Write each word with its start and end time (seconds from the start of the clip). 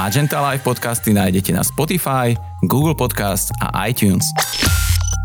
Magenta 0.00 0.40
Live 0.40 0.64
podcasty 0.64 1.12
nájdete 1.12 1.52
na 1.52 1.60
Spotify, 1.60 2.32
Google 2.64 2.96
Podcast 2.96 3.52
a 3.60 3.84
iTunes. 3.84 4.24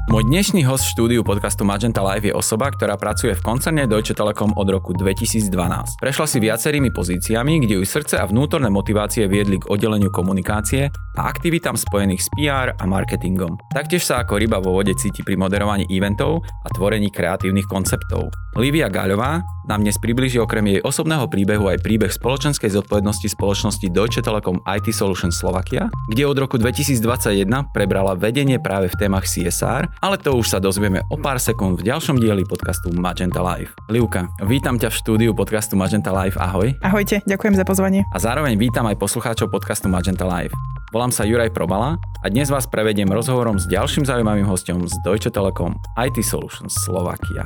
Môj 0.06 0.22
dnešný 0.30 0.62
host 0.70 0.86
v 0.86 0.94
štúdiu 0.94 1.22
podcastu 1.26 1.66
Magenta 1.66 2.05
Live 2.05 2.30
je 2.30 2.34
osoba, 2.38 2.70
ktorá 2.70 2.94
pracuje 2.94 3.34
v 3.34 3.42
koncerne 3.42 3.90
Deutsche 3.90 4.14
Telekom 4.14 4.54
od 4.54 4.70
roku 4.70 4.94
2012. 4.94 5.50
Prešla 5.98 6.26
si 6.30 6.38
viacerými 6.38 6.94
pozíciami, 6.94 7.66
kde 7.66 7.82
ju 7.82 7.84
srdce 7.90 8.22
a 8.22 8.30
vnútorné 8.30 8.70
motivácie 8.70 9.26
viedli 9.26 9.58
k 9.58 9.66
oddeleniu 9.66 10.14
komunikácie 10.14 10.94
a 11.18 11.22
aktivitám 11.26 11.73
spojených 11.73 12.22
s 12.22 12.30
PR 12.38 12.78
a 12.78 12.84
marketingom. 12.86 13.58
Taktiež 13.73 14.05
sa 14.05 14.22
ako 14.22 14.38
ryba 14.38 14.62
vo 14.62 14.78
vode 14.78 14.94
cíti 14.94 15.26
pri 15.26 15.41
moderovaní 15.41 15.90
eventov 15.90 16.45
a 16.62 16.70
tvorení 16.70 17.09
kreatívnych 17.09 17.66
konceptov. 17.66 18.30
Livia 18.62 18.88
Gaľová 18.88 19.42
nám 19.66 19.81
dnes 19.81 19.98
približí 19.98 20.38
okrem 20.38 20.78
jej 20.78 20.80
osobného 20.86 21.26
príbehu 21.28 21.67
aj 21.67 21.81
príbeh 21.81 22.14
spoločenskej 22.14 22.70
zodpovednosti 22.72 23.28
spoločnosti 23.28 23.88
Deutsche 23.90 24.22
Telekom 24.22 24.62
IT 24.64 24.94
Solutions 24.94 25.36
Slovakia, 25.36 25.90
kde 26.08 26.23
od 26.30 26.38
roku 26.38 26.56
2021 26.62 27.50
prebrala 27.73 28.14
vedenie 28.16 28.62
práve 28.62 28.88
v 28.88 28.95
témach 28.95 29.26
CSR 29.26 29.95
ale 30.02 30.20
to 30.20 30.35
už 30.35 30.52
sa 30.52 30.59
dozvieme 30.59 31.04
o 31.08 31.16
pár 31.16 31.40
sekúnd 31.40 31.80
v 31.80 31.88
ďalšom 31.91 32.20
dieli 32.20 32.44
podcastu 32.44 32.91
Magenta 32.91 33.40
Live. 33.40 33.72
Livka, 33.88 34.27
vítam 34.44 34.76
ťa 34.76 34.91
v 34.91 34.95
štúdiu 34.95 35.31
podcastu 35.31 35.80
Magenta 35.80 36.12
Live, 36.12 36.36
ahoj. 36.36 36.76
Ahojte, 36.84 37.23
ďakujem 37.23 37.55
za 37.55 37.63
pozvanie. 37.63 38.03
A 38.12 38.17
zároveň 38.20 38.59
vítam 38.59 38.84
aj 38.89 39.00
poslucháčov 39.00 39.53
podcastu 39.53 39.88
Magenta 39.88 40.27
Live. 40.27 40.52
Volám 40.95 41.12
sa 41.12 41.27
Juraj 41.27 41.52
Probala 41.52 42.00
a 42.23 42.27
dnes 42.31 42.48
vás 42.48 42.66
prevediem 42.66 43.12
rozhovorom 43.12 43.59
s 43.59 43.67
ďalším 43.67 44.08
zaujímavým 44.08 44.48
hostom 44.48 44.88
z 44.88 44.95
Deutsche 45.03 45.30
Telekom 45.30 45.76
IT 46.00 46.23
Solutions 46.23 46.72
Slovakia. 46.72 47.44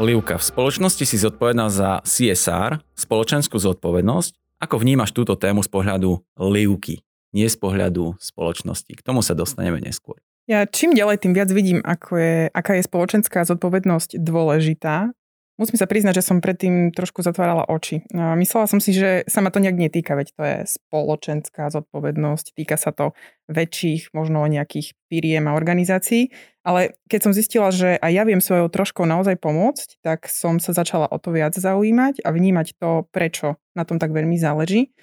Livka, 0.00 0.40
v 0.40 0.44
spoločnosti 0.44 1.04
si 1.04 1.16
zodpovedná 1.20 1.68
za 1.68 2.00
CSR, 2.08 2.80
spoločenskú 2.96 3.60
zodpovednosť. 3.60 4.32
Ako 4.64 4.80
vnímaš 4.80 5.12
túto 5.12 5.36
tému 5.36 5.60
z 5.60 5.68
pohľadu 5.68 6.24
Livky? 6.40 7.04
Nie 7.30 7.46
z 7.46 7.56
pohľadu 7.58 8.18
spoločnosti. 8.18 8.92
K 8.94 9.04
tomu 9.04 9.22
sa 9.22 9.38
dostaneme 9.38 9.78
neskôr. 9.78 10.18
Ja 10.50 10.66
čím 10.66 10.98
ďalej, 10.98 11.22
tým 11.22 11.34
viac 11.36 11.50
vidím, 11.54 11.78
ako 11.84 12.10
je, 12.18 12.34
aká 12.50 12.74
je 12.74 12.82
spoločenská 12.82 13.46
zodpovednosť 13.46 14.18
dôležitá. 14.18 15.14
Musím 15.60 15.76
sa 15.76 15.84
priznať, 15.84 16.24
že 16.24 16.24
som 16.24 16.40
predtým 16.40 16.88
trošku 16.88 17.20
zatvárala 17.20 17.68
oči. 17.68 18.00
Myslela 18.16 18.64
som 18.64 18.80
si, 18.80 18.96
že 18.96 19.28
sa 19.28 19.44
ma 19.44 19.52
to 19.52 19.60
nejak 19.60 19.76
netýka, 19.76 20.16
veď 20.16 20.28
to 20.32 20.42
je 20.42 20.58
spoločenská 20.64 21.68
zodpovednosť, 21.68 22.56
týka 22.56 22.80
sa 22.80 22.96
to 22.96 23.12
väčších, 23.44 24.16
možno 24.16 24.40
nejakých 24.48 24.96
firiem 25.12 25.44
a 25.52 25.52
organizácií, 25.52 26.32
ale 26.64 26.96
keď 27.12 27.20
som 27.28 27.36
zistila, 27.36 27.68
že 27.68 28.00
aj 28.00 28.08
ja 28.08 28.24
viem 28.24 28.40
svojou 28.40 28.72
troškou 28.72 29.04
naozaj 29.04 29.36
pomôcť, 29.36 30.00
tak 30.00 30.32
som 30.32 30.56
sa 30.64 30.72
začala 30.72 31.04
o 31.12 31.20
to 31.20 31.28
viac 31.28 31.52
zaujímať 31.52 32.24
a 32.24 32.32
vnímať 32.32 32.80
to, 32.80 33.04
prečo 33.12 33.60
na 33.76 33.84
tom 33.84 34.00
tak 34.00 34.16
veľmi 34.16 34.40
záleží. 34.40 34.96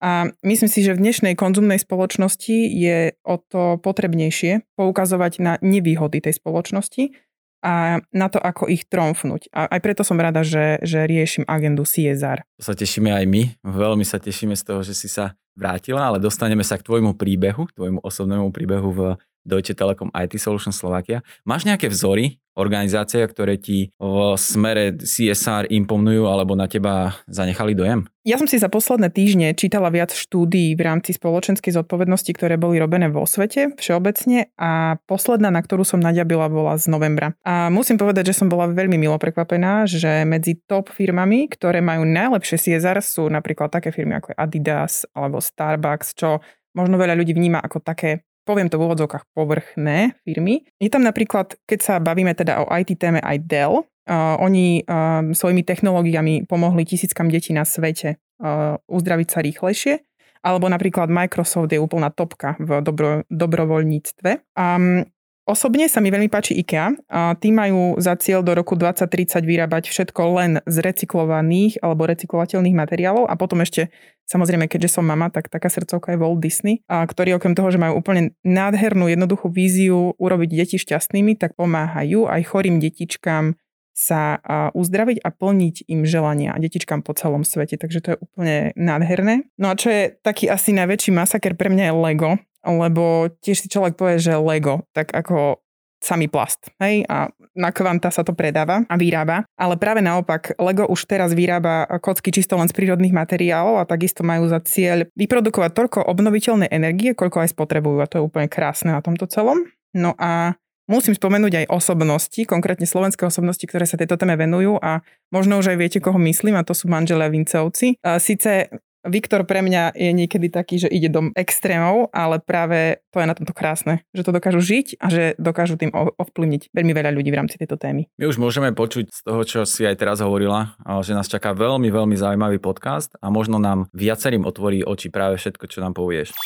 A 0.00 0.32
myslím 0.40 0.72
si, 0.72 0.80
že 0.80 0.96
v 0.96 1.04
dnešnej 1.04 1.36
konzumnej 1.36 1.76
spoločnosti 1.76 2.56
je 2.72 3.12
o 3.20 3.36
to 3.36 3.76
potrebnejšie 3.84 4.64
poukazovať 4.74 5.32
na 5.44 5.52
nevýhody 5.60 6.24
tej 6.24 6.40
spoločnosti 6.40 7.12
a 7.60 8.00
na 8.08 8.26
to, 8.32 8.40
ako 8.40 8.72
ich 8.72 8.88
tromfnúť. 8.88 9.52
A 9.52 9.68
aj 9.68 9.80
preto 9.84 10.00
som 10.00 10.16
rada, 10.16 10.40
že, 10.40 10.80
že 10.80 11.04
riešim 11.04 11.44
agendu 11.44 11.84
CSR. 11.84 12.40
To 12.56 12.64
sa 12.64 12.72
tešíme 12.72 13.12
aj 13.12 13.24
my. 13.28 13.42
Veľmi 13.60 14.04
sa 14.08 14.16
tešíme 14.16 14.56
z 14.56 14.64
toho, 14.64 14.80
že 14.80 14.96
si 14.96 15.12
sa 15.12 15.36
vrátila, 15.52 16.08
ale 16.08 16.16
dostaneme 16.16 16.64
sa 16.64 16.80
k 16.80 16.86
tvojmu 16.88 17.20
príbehu, 17.20 17.68
tvojmu 17.76 18.00
osobnému 18.00 18.48
príbehu 18.48 18.88
v 18.96 19.00
Deutsche 19.44 19.72
Telekom 19.76 20.12
IT 20.12 20.36
Solutions 20.36 20.76
Slovakia. 20.76 21.24
Máš 21.48 21.64
nejaké 21.64 21.88
vzory 21.88 22.40
organizácie, 22.58 23.24
ktoré 23.24 23.56
ti 23.56 23.94
v 23.96 24.36
smere 24.36 24.92
CSR 25.00 25.70
imponujú 25.72 26.28
alebo 26.28 26.52
na 26.52 26.68
teba 26.68 27.16
zanechali 27.30 27.72
dojem? 27.72 28.04
Ja 28.26 28.36
som 28.36 28.44
si 28.44 28.60
za 28.60 28.68
posledné 28.68 29.08
týždne 29.08 29.56
čítala 29.56 29.88
viac 29.88 30.12
štúdií 30.12 30.76
v 30.76 30.82
rámci 30.84 31.16
spoločenskej 31.16 31.72
zodpovednosti, 31.72 32.28
ktoré 32.36 32.60
boli 32.60 32.76
robené 32.76 33.08
vo 33.08 33.24
svete 33.24 33.72
všeobecne 33.80 34.52
a 34.60 35.00
posledná, 35.08 35.48
na 35.48 35.64
ktorú 35.64 35.88
som 35.88 36.04
naďabila, 36.04 36.52
bola 36.52 36.76
z 36.76 36.92
novembra. 36.92 37.32
A 37.48 37.72
musím 37.72 37.96
povedať, 37.96 38.34
že 38.34 38.44
som 38.44 38.52
bola 38.52 38.68
veľmi 38.68 39.00
milo 39.00 39.16
prekvapená, 39.16 39.88
že 39.88 40.28
medzi 40.28 40.60
top 40.68 40.92
firmami, 40.92 41.48
ktoré 41.48 41.80
majú 41.80 42.04
najlepšie 42.04 42.60
CSR 42.60 43.00
sú 43.00 43.32
napríklad 43.32 43.72
také 43.72 43.88
firmy 43.88 44.20
ako 44.20 44.36
Adidas 44.36 45.08
alebo 45.16 45.40
Starbucks, 45.40 46.12
čo 46.12 46.44
možno 46.76 47.00
veľa 47.00 47.16
ľudí 47.18 47.34
vníma 47.34 47.58
ako 47.64 47.82
také 47.82 48.29
poviem 48.50 48.66
to 48.66 48.82
v 48.82 48.90
úvodzovkách, 48.90 49.30
povrchné 49.30 50.18
firmy. 50.26 50.66
Je 50.82 50.90
tam 50.90 51.06
napríklad, 51.06 51.54
keď 51.70 51.78
sa 51.78 51.94
bavíme 52.02 52.34
teda 52.34 52.66
o 52.66 52.70
IT 52.74 52.98
téme, 52.98 53.22
aj 53.22 53.38
Dell. 53.46 53.86
Uh, 54.10 54.34
oni 54.42 54.82
uh, 54.82 55.22
svojimi 55.30 55.62
technológiami 55.62 56.50
pomohli 56.50 56.82
tisíckam 56.82 57.30
detí 57.30 57.54
na 57.54 57.62
svete 57.62 58.18
uh, 58.42 58.74
uzdraviť 58.90 59.28
sa 59.30 59.38
rýchlejšie. 59.38 60.02
Alebo 60.42 60.66
napríklad 60.66 61.06
Microsoft 61.12 61.70
je 61.70 61.78
úplná 61.78 62.10
topka 62.10 62.58
v 62.58 62.82
dobro, 62.82 63.22
dobrovoľníctve. 63.30 64.56
Um, 64.58 65.06
Osobne 65.50 65.90
sa 65.90 65.98
mi 65.98 66.14
veľmi 66.14 66.30
páči 66.30 66.54
IKEA. 66.62 66.94
A 67.10 67.34
tí 67.34 67.50
majú 67.50 67.98
za 67.98 68.14
cieľ 68.14 68.46
do 68.46 68.54
roku 68.54 68.78
2030 68.78 69.42
vyrábať 69.42 69.90
všetko 69.90 70.22
len 70.38 70.62
z 70.62 70.76
recyklovaných 70.78 71.82
alebo 71.82 72.06
recyklovateľných 72.06 72.78
materiálov 72.78 73.26
a 73.26 73.34
potom 73.34 73.58
ešte, 73.58 73.90
samozrejme, 74.30 74.70
keďže 74.70 74.94
som 74.94 75.02
mama, 75.02 75.26
tak 75.26 75.50
taká 75.50 75.66
srdcovka 75.66 76.14
je 76.14 76.22
Walt 76.22 76.38
Disney, 76.38 76.86
a 76.86 77.02
ktorý 77.02 77.34
okrem 77.34 77.58
toho, 77.58 77.66
že 77.74 77.82
majú 77.82 77.98
úplne 77.98 78.38
nádhernú, 78.46 79.10
jednoduchú 79.10 79.50
víziu 79.50 80.14
urobiť 80.22 80.54
deti 80.54 80.78
šťastnými, 80.78 81.34
tak 81.34 81.58
pomáhajú 81.58 82.30
aj 82.30 82.46
chorým 82.46 82.78
detičkám 82.78 83.58
sa 83.90 84.38
uzdraviť 84.72 85.18
a 85.20 85.28
plniť 85.34 85.90
im 85.90 86.06
želania 86.06 86.54
detičkám 86.56 87.02
po 87.02 87.12
celom 87.12 87.42
svete. 87.42 87.74
Takže 87.74 87.98
to 87.98 88.08
je 88.14 88.18
úplne 88.22 88.56
nádherné. 88.78 89.50
No 89.58 89.68
a 89.68 89.76
čo 89.76 89.90
je 89.90 90.14
taký 90.24 90.46
asi 90.46 90.72
najväčší 90.72 91.10
masaker 91.10 91.58
pre 91.58 91.68
mňa 91.68 91.90
je 91.90 91.94
Lego, 91.98 92.30
lebo 92.64 93.32
tiež 93.40 93.64
si 93.64 93.68
človek 93.72 93.96
povie, 93.96 94.20
že 94.20 94.36
Lego, 94.36 94.84
tak 94.92 95.12
ako 95.12 95.60
samý 96.00 96.32
plast. 96.32 96.72
Hej? 96.80 97.04
A 97.12 97.28
na 97.52 97.70
kvanta 97.76 98.08
sa 98.08 98.24
to 98.24 98.32
predáva 98.32 98.88
a 98.88 98.94
vyrába. 98.96 99.44
Ale 99.60 99.76
práve 99.76 100.00
naopak, 100.00 100.56
Lego 100.56 100.88
už 100.88 101.04
teraz 101.04 101.36
vyrába 101.36 101.84
kocky 102.00 102.32
čisto 102.32 102.56
len 102.56 102.72
z 102.72 102.74
prírodných 102.74 103.12
materiálov 103.12 103.76
a 103.76 103.84
takisto 103.84 104.24
majú 104.24 104.48
za 104.48 104.64
cieľ 104.64 105.04
vyprodukovať 105.12 105.70
toľko 105.76 105.98
obnoviteľnej 106.08 106.72
energie, 106.72 107.12
koľko 107.12 107.44
aj 107.44 107.52
spotrebujú. 107.52 108.00
A 108.00 108.08
to 108.08 108.16
je 108.16 108.24
úplne 108.24 108.48
krásne 108.48 108.96
na 108.96 109.04
tomto 109.04 109.28
celom. 109.28 109.68
No 109.92 110.16
a 110.16 110.56
musím 110.88 111.12
spomenúť 111.12 111.62
aj 111.62 111.66
osobnosti, 111.68 112.40
konkrétne 112.48 112.88
slovenské 112.88 113.28
osobnosti, 113.28 113.62
ktoré 113.62 113.84
sa 113.84 114.00
tejto 114.00 114.16
téme 114.16 114.40
venujú 114.40 114.80
a 114.80 115.04
možno 115.28 115.60
už 115.60 115.76
aj 115.76 115.78
viete, 115.78 115.98
koho 116.00 116.16
myslím, 116.16 116.56
a 116.56 116.64
to 116.64 116.72
sú 116.72 116.88
manželia 116.88 117.28
Vincovci. 117.28 118.00
Sice 118.18 118.72
Viktor 119.00 119.48
pre 119.48 119.64
mňa 119.64 119.96
je 119.96 120.12
niekedy 120.12 120.52
taký, 120.52 120.76
že 120.76 120.84
ide 120.92 121.08
do 121.08 121.32
extrémov, 121.32 122.12
ale 122.12 122.36
práve 122.36 123.00
to 123.08 123.16
je 123.16 123.24
na 123.24 123.32
tomto 123.32 123.56
krásne, 123.56 124.04
že 124.12 124.20
to 124.20 124.28
dokážu 124.28 124.60
žiť 124.60 125.00
a 125.00 125.08
že 125.08 125.24
dokážu 125.40 125.80
tým 125.80 125.88
ovplyvniť 125.96 126.68
veľmi 126.68 126.92
veľa 126.92 127.08
ľudí 127.16 127.32
v 127.32 127.38
rámci 127.40 127.56
tejto 127.56 127.80
témy. 127.80 128.12
My 128.20 128.28
už 128.28 128.36
môžeme 128.36 128.76
počuť 128.76 129.08
z 129.08 129.20
toho, 129.24 129.40
čo 129.48 129.64
si 129.64 129.88
aj 129.88 129.96
teraz 129.96 130.20
hovorila, 130.20 130.76
že 131.00 131.16
nás 131.16 131.32
čaká 131.32 131.56
veľmi, 131.56 131.88
veľmi 131.88 132.12
zaujímavý 132.12 132.60
podcast 132.60 133.16
a 133.24 133.32
možno 133.32 133.56
nám 133.56 133.88
viacerým 133.96 134.44
otvorí 134.44 134.84
oči 134.84 135.08
práve 135.08 135.40
všetko, 135.40 135.64
čo 135.64 135.80
nám 135.80 135.96
povieš. 135.96 136.36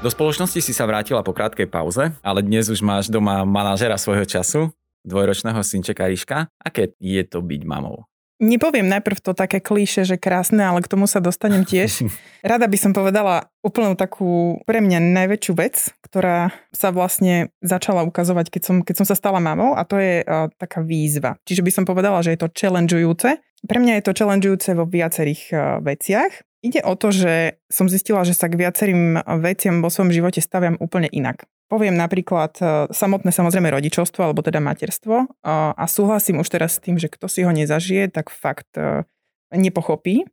Do 0.00 0.08
spoločnosti 0.08 0.64
si 0.64 0.72
sa 0.72 0.88
vrátila 0.88 1.20
po 1.20 1.36
krátkej 1.36 1.68
pauze, 1.68 2.08
ale 2.24 2.40
dnes 2.40 2.72
už 2.72 2.80
máš 2.80 3.12
doma 3.12 3.44
manažera 3.44 4.00
svojho 4.00 4.24
času, 4.24 4.72
dvojročného 5.04 5.60
synčeka 5.60 6.08
Ríška. 6.08 6.48
Aké 6.56 6.96
je 6.96 7.20
to 7.20 7.44
byť 7.44 7.68
mamou? 7.68 8.08
Nepoviem 8.36 8.84
najprv 8.84 9.16
to 9.24 9.32
také 9.32 9.64
klíše, 9.64 10.04
že 10.04 10.20
krásne, 10.20 10.60
ale 10.60 10.84
k 10.84 10.92
tomu 10.92 11.08
sa 11.08 11.24
dostanem 11.24 11.64
tiež. 11.64 12.04
Rada 12.44 12.68
by 12.68 12.76
som 12.76 12.92
povedala 12.92 13.48
úplnú 13.64 13.96
takú 13.96 14.60
pre 14.68 14.84
mňa 14.84 15.00
najväčšiu 15.00 15.52
vec, 15.56 15.88
ktorá 16.04 16.52
sa 16.68 16.92
vlastne 16.92 17.48
začala 17.64 18.04
ukazovať, 18.04 18.52
keď 18.52 18.62
som, 18.62 18.76
keď 18.84 18.94
som 19.00 19.06
sa 19.08 19.16
stala 19.16 19.40
mamou 19.40 19.72
a 19.72 19.88
to 19.88 19.96
je 19.96 20.20
uh, 20.20 20.52
taká 20.60 20.84
výzva. 20.84 21.40
Čiže 21.48 21.64
by 21.64 21.70
som 21.72 21.84
povedala, 21.88 22.20
že 22.20 22.36
je 22.36 22.44
to 22.44 22.52
challengeujúce. 22.52 23.40
Pre 23.40 23.78
mňa 23.80 23.98
je 23.98 24.04
to 24.04 24.12
challengeujúce 24.12 24.68
vo 24.76 24.84
viacerých 24.84 25.42
uh, 25.56 25.60
veciach. 25.80 26.44
Ide 26.60 26.84
o 26.84 26.92
to, 26.92 27.16
že 27.16 27.56
som 27.72 27.88
zistila, 27.88 28.20
že 28.28 28.36
sa 28.36 28.52
k 28.52 28.58
viacerým 28.60 29.16
veciam 29.40 29.80
vo 29.80 29.88
svojom 29.88 30.12
živote 30.12 30.44
staviam 30.44 30.76
úplne 30.76 31.08
inak. 31.08 31.48
Poviem 31.66 31.98
napríklad 31.98 32.52
e, 32.62 32.64
samotné 32.94 33.34
samozrejme 33.34 33.74
rodičovstvo 33.74 34.22
alebo 34.22 34.42
teda 34.42 34.62
materstvo 34.62 35.26
a 35.42 35.84
súhlasím 35.90 36.38
už 36.42 36.48
teraz 36.48 36.78
s 36.78 36.82
tým, 36.82 36.94
že 36.96 37.10
kto 37.10 37.26
si 37.26 37.42
ho 37.42 37.50
nezažije, 37.50 38.14
tak 38.14 38.30
fakt 38.30 38.70
e, 38.78 39.02
nepochopí, 39.50 40.26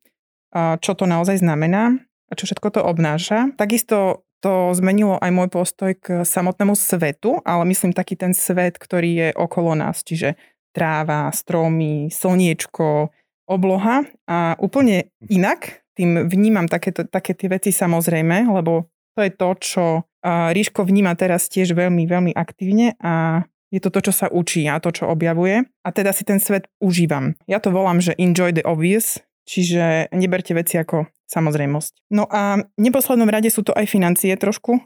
čo 0.53 0.91
to 0.93 1.05
naozaj 1.09 1.41
znamená 1.41 1.97
a 2.29 2.33
čo 2.33 2.45
všetko 2.45 2.77
to 2.77 2.81
obnáša. 2.85 3.53
Takisto 3.57 4.25
to 4.43 4.75
zmenilo 4.75 5.17
aj 5.17 5.31
môj 5.31 5.49
postoj 5.49 5.95
k 5.95 6.21
samotnému 6.27 6.75
svetu, 6.75 7.39
ale 7.47 7.63
myslím 7.71 7.95
taký 7.95 8.19
ten 8.19 8.35
svet, 8.35 8.75
ktorý 8.75 9.11
je 9.17 9.29
okolo 9.33 9.73
nás, 9.73 10.03
čiže 10.03 10.35
tráva, 10.75 11.31
stromy, 11.31 12.11
slniečko, 12.11 13.13
obloha 13.47 14.03
a 14.27 14.57
úplne 14.59 15.13
inak 15.29 15.83
tým 15.93 16.25
vnímam 16.25 16.65
takéto, 16.65 17.05
také 17.05 17.37
tie 17.37 17.53
veci 17.53 17.69
samozrejme, 17.69 18.49
lebo 18.49 18.89
to 19.13 19.25
je 19.25 19.31
to, 19.31 19.49
čo 19.61 19.83
Ríško 20.23 20.87
vníma 20.87 21.13
teraz 21.19 21.51
tiež 21.51 21.75
veľmi, 21.75 22.07
veľmi 22.07 22.31
aktívne 22.31 22.95
a 23.03 23.43
Je 23.73 23.81
to 23.81 23.89
to, 23.89 24.05
čo 24.05 24.13
sa 24.13 24.29
učí 24.29 24.69
a 24.69 24.77
to, 24.77 24.93
čo 24.93 25.09
objavuje. 25.09 25.65
A 25.81 25.89
teda 25.89 26.13
si 26.13 26.21
ten 26.21 26.37
svet 26.37 26.69
užívam. 26.77 27.33
Ja 27.49 27.57
to 27.57 27.73
volám, 27.73 27.97
že 28.05 28.13
enjoy 28.21 28.53
the 28.53 28.61
obvious, 28.61 29.17
čiže 29.49 30.13
neberte 30.13 30.53
veci 30.53 30.77
ako 30.77 31.09
samozrejmosť. 31.25 32.13
No 32.13 32.29
a 32.29 32.61
v 32.61 32.81
neposlednom 32.85 33.25
rade 33.25 33.49
sú 33.49 33.65
to 33.65 33.73
aj 33.73 33.89
financie 33.89 34.29
trošku, 34.37 34.77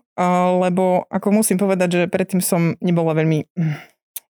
lebo 0.64 1.04
ako 1.12 1.28
musím 1.36 1.60
povedať, 1.60 1.90
že 1.92 2.02
predtým 2.08 2.40
som 2.40 2.80
nebola 2.80 3.12
veľmi 3.12 3.52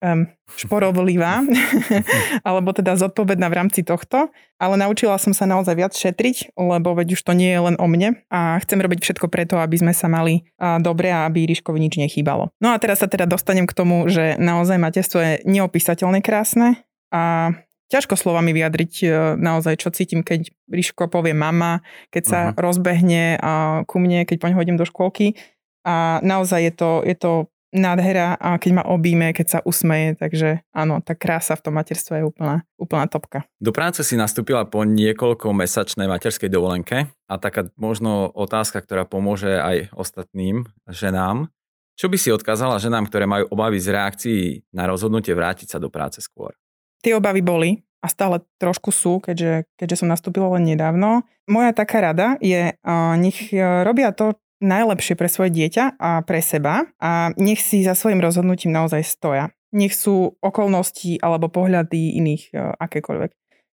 um, 0.02 0.26
šporovlivá, 0.58 1.46
alebo 2.48 2.74
teda 2.74 2.98
zodpovedná 2.98 3.46
v 3.48 3.56
rámci 3.56 3.86
tohto, 3.86 4.28
ale 4.58 4.74
naučila 4.76 5.16
som 5.16 5.32
sa 5.32 5.46
naozaj 5.46 5.74
viac 5.78 5.94
šetriť, 5.94 6.58
lebo 6.58 6.92
veď 6.92 7.14
už 7.16 7.22
to 7.22 7.32
nie 7.32 7.54
je 7.54 7.60
len 7.62 7.76
o 7.78 7.86
mne 7.86 8.20
a 8.28 8.58
chcem 8.60 8.82
robiť 8.82 9.00
všetko 9.00 9.30
preto, 9.30 9.62
aby 9.62 9.78
sme 9.78 9.94
sa 9.96 10.10
mali 10.10 10.44
dobre 10.82 11.08
a 11.08 11.24
aby 11.24 11.48
Ríškovi 11.48 11.78
nič 11.80 11.96
nechýbalo. 11.96 12.52
No 12.60 12.74
a 12.74 12.76
teraz 12.76 13.00
sa 13.00 13.08
teda 13.08 13.24
dostanem 13.24 13.64
k 13.64 13.72
tomu, 13.72 14.04
že 14.10 14.36
naozaj 14.36 14.76
materstvo 14.76 15.18
je 15.22 15.32
neopísateľne 15.48 16.20
krásne 16.20 16.82
a 17.08 17.54
ťažko 17.92 18.16
slovami 18.16 18.56
vyjadriť 18.56 18.92
uh, 19.04 19.12
naozaj, 19.36 19.76
čo 19.76 19.92
cítim, 19.92 20.24
keď 20.24 20.48
Ríško 20.72 21.12
povie 21.12 21.36
mama, 21.36 21.84
keď 22.08 22.22
sa 22.24 22.40
uh-huh. 22.48 22.56
rozbehne 22.56 23.36
ku 23.84 24.00
mne, 24.00 24.24
keď 24.24 24.40
poň 24.40 24.52
hodím 24.56 24.80
do 24.80 24.88
škôlky. 24.88 25.36
A 25.82 26.22
naozaj 26.22 26.62
je 26.62 26.72
to, 26.72 26.90
je 27.02 27.16
to 27.18 27.51
nádhera 27.72 28.36
a 28.36 28.60
keď 28.60 28.70
ma 28.78 28.84
obíme, 28.84 29.32
keď 29.32 29.46
sa 29.48 29.58
usmeje, 29.64 30.14
takže 30.20 30.60
áno, 30.76 31.00
tá 31.00 31.16
krása 31.16 31.56
v 31.56 31.64
tom 31.64 31.74
materstve 31.80 32.20
je 32.20 32.28
úplná, 32.28 32.68
úplná 32.76 33.08
topka. 33.08 33.48
Do 33.58 33.72
práce 33.72 34.04
si 34.04 34.14
nastúpila 34.14 34.68
po 34.68 34.84
niekoľko 34.84 35.56
mesačnej 35.56 36.04
materskej 36.04 36.52
dovolenke 36.52 37.08
a 37.26 37.34
taká 37.40 37.72
možno 37.80 38.28
otázka, 38.28 38.84
ktorá 38.84 39.08
pomôže 39.08 39.56
aj 39.56 39.88
ostatným 39.96 40.68
ženám. 40.84 41.48
Čo 41.96 42.12
by 42.12 42.16
si 42.20 42.28
odkázala 42.32 42.80
ženám, 42.80 43.08
ktoré 43.08 43.24
majú 43.24 43.48
obavy 43.52 43.80
z 43.80 43.88
reakcií 43.92 44.42
na 44.72 44.88
rozhodnutie 44.88 45.32
vrátiť 45.32 45.76
sa 45.76 45.78
do 45.80 45.92
práce 45.92 46.20
skôr? 46.24 46.52
Tie 47.00 47.16
obavy 47.16 47.40
boli 47.40 47.70
a 48.02 48.10
stále 48.10 48.42
trošku 48.58 48.90
sú, 48.90 49.22
keďže, 49.22 49.70
keďže 49.78 50.02
som 50.02 50.10
nastúpila 50.10 50.58
len 50.58 50.66
nedávno. 50.66 51.22
Moja 51.46 51.70
taká 51.70 52.02
rada 52.02 52.34
je, 52.42 52.74
nech 53.18 53.38
robia 53.86 54.10
to, 54.10 54.34
najlepšie 54.62 55.18
pre 55.18 55.28
svoje 55.28 55.50
dieťa 55.52 55.98
a 55.98 56.22
pre 56.22 56.38
seba 56.40 56.86
a 57.02 57.34
nech 57.36 57.60
si 57.60 57.82
za 57.82 57.98
svojim 57.98 58.22
rozhodnutím 58.22 58.70
naozaj 58.70 59.02
stoja. 59.04 59.50
Nech 59.74 59.92
sú 59.92 60.38
okolnosti 60.38 61.18
alebo 61.18 61.50
pohľady 61.50 62.16
iných 62.22 62.42
e, 62.52 62.76
akékoľvek. 62.78 63.30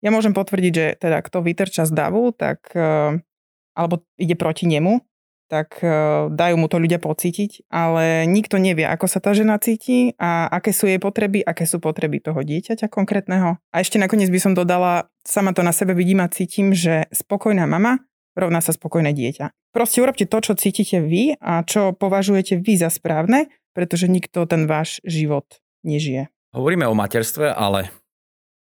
Ja 0.04 0.12
môžem 0.12 0.36
potvrdiť, 0.36 0.72
že 0.76 0.86
teda 1.00 1.24
kto 1.24 1.40
vytrča 1.40 1.88
z 1.88 1.92
davu, 1.96 2.30
tak, 2.36 2.68
e, 2.76 3.18
alebo 3.72 4.04
ide 4.20 4.36
proti 4.36 4.68
nemu, 4.68 5.00
tak 5.48 5.80
e, 5.80 5.88
dajú 6.34 6.56
mu 6.58 6.66
to 6.68 6.82
ľudia 6.82 6.98
pocítiť, 6.98 7.70
ale 7.70 8.26
nikto 8.26 8.58
nevie, 8.58 8.84
ako 8.84 9.06
sa 9.06 9.22
tá 9.22 9.36
žena 9.36 9.60
cíti 9.60 10.12
a 10.18 10.50
aké 10.50 10.74
sú 10.74 10.90
jej 10.90 10.98
potreby, 10.98 11.40
aké 11.44 11.68
sú 11.68 11.78
potreby 11.78 12.20
toho 12.20 12.40
dieťaťa 12.42 12.90
konkrétneho. 12.90 13.56
A 13.72 13.76
ešte 13.78 14.00
nakoniec 14.00 14.28
by 14.28 14.40
som 14.40 14.52
dodala, 14.52 15.08
sama 15.22 15.54
to 15.54 15.62
na 15.62 15.70
sebe 15.70 15.94
vidím 15.94 16.24
a 16.24 16.28
cítim, 16.32 16.74
že 16.74 17.06
spokojná 17.12 17.64
mama 17.68 18.02
rovná 18.34 18.60
sa 18.60 18.74
spokojné 18.74 19.14
dieťa. 19.14 19.50
Proste 19.74 20.02
urobte 20.02 20.26
to, 20.26 20.38
čo 20.38 20.52
cítite 20.58 21.02
vy 21.02 21.34
a 21.38 21.62
čo 21.66 21.94
považujete 21.94 22.58
vy 22.60 22.78
za 22.78 22.90
správne, 22.90 23.50
pretože 23.74 24.06
nikto 24.06 24.46
ten 24.46 24.70
váš 24.70 25.02
život 25.02 25.46
nežije. 25.82 26.30
Hovoríme 26.54 26.86
o 26.86 26.94
materstve, 26.94 27.50
ale 27.50 27.90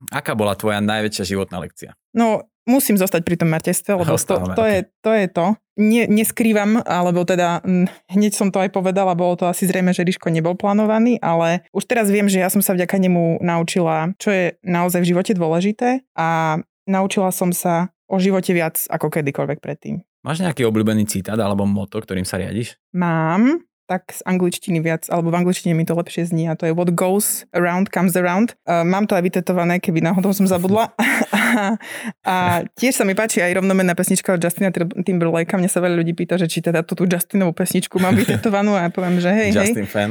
aká 0.09 0.33
bola 0.33 0.57
tvoja 0.57 0.81
najväčšia 0.81 1.25
životná 1.37 1.61
lekcia? 1.61 1.93
No, 2.17 2.49
musím 2.65 2.97
zostať 2.97 3.23
pri 3.27 3.37
tom 3.37 3.53
materstve, 3.53 4.01
lebo 4.01 4.17
to, 4.17 4.35
to, 4.57 4.65
je, 4.65 4.79
to 5.03 5.11
je 5.13 5.27
to. 5.29 5.47
Nie, 5.73 6.05
neskrývam, 6.05 6.85
alebo 6.85 7.25
teda 7.25 7.65
hneď 8.13 8.33
som 8.37 8.53
to 8.53 8.61
aj 8.61 8.69
povedala, 8.77 9.17
bolo 9.17 9.41
to 9.41 9.49
asi 9.49 9.65
zrejme, 9.65 9.97
že 9.97 10.05
Ríško 10.05 10.29
nebol 10.29 10.53
plánovaný, 10.53 11.17
ale 11.25 11.65
už 11.73 11.89
teraz 11.89 12.13
viem, 12.13 12.29
že 12.29 12.45
ja 12.45 12.53
som 12.53 12.61
sa 12.61 12.77
vďaka 12.77 13.01
nemu 13.01 13.41
naučila, 13.41 14.13
čo 14.21 14.29
je 14.29 14.45
naozaj 14.65 15.01
v 15.01 15.11
živote 15.17 15.33
dôležité 15.33 16.05
a 16.13 16.61
naučila 16.85 17.33
som 17.33 17.57
sa 17.57 17.92
o 18.07 18.17
živote 18.19 18.51
viac 18.57 18.79
ako 18.89 19.11
kedykoľvek 19.11 19.59
predtým. 19.59 20.03
Máš 20.23 20.43
nejaký 20.43 20.63
obľúbený 20.67 21.11
citát 21.11 21.39
alebo 21.39 21.67
moto, 21.67 21.99
ktorým 21.99 22.23
sa 22.23 22.39
riadiš? 22.39 22.79
Mám, 22.95 23.67
tak 23.91 24.15
z 24.15 24.23
angličtiny 24.23 24.79
viac, 24.79 25.11
alebo 25.11 25.35
v 25.35 25.43
angličtine 25.43 25.75
mi 25.75 25.83
to 25.83 25.99
lepšie 25.99 26.31
znie 26.31 26.47
a 26.47 26.55
to 26.55 26.71
je 26.71 26.73
what 26.73 26.95
goes 26.95 27.43
around 27.53 27.91
comes 27.91 28.15
around. 28.15 28.55
Uh, 28.63 28.87
mám 28.87 29.11
to 29.11 29.19
aj 29.19 29.27
vytetované, 29.27 29.83
keby 29.83 29.99
náhodou 29.99 30.31
som 30.31 30.47
zabudla. 30.47 30.95
a 32.29 32.65
tiež 32.77 32.97
sa 32.97 33.05
mi 33.05 33.13
páči 33.13 33.45
aj 33.45 33.61
rovnomenná 33.61 33.93
pesnička 33.93 34.35
od 34.37 34.41
Justina 34.43 34.73
Timberlakea. 34.73 35.59
Mne 35.59 35.71
sa 35.71 35.83
veľa 35.83 36.01
ľudí 36.01 36.13
pýta, 36.17 36.41
že 36.41 36.49
či 36.49 36.65
teda 36.65 36.83
tú, 36.87 36.97
tú 36.97 37.05
Justinovú 37.05 37.53
pesničku 37.53 37.99
mám 38.01 38.17
vytetovanú 38.21 38.77
a 38.77 38.89
ja 38.89 38.91
poviem, 38.91 39.21
že 39.21 39.31
hej, 39.31 39.49
Justin 39.55 39.87
hej. 39.89 39.93
fan. 39.93 40.11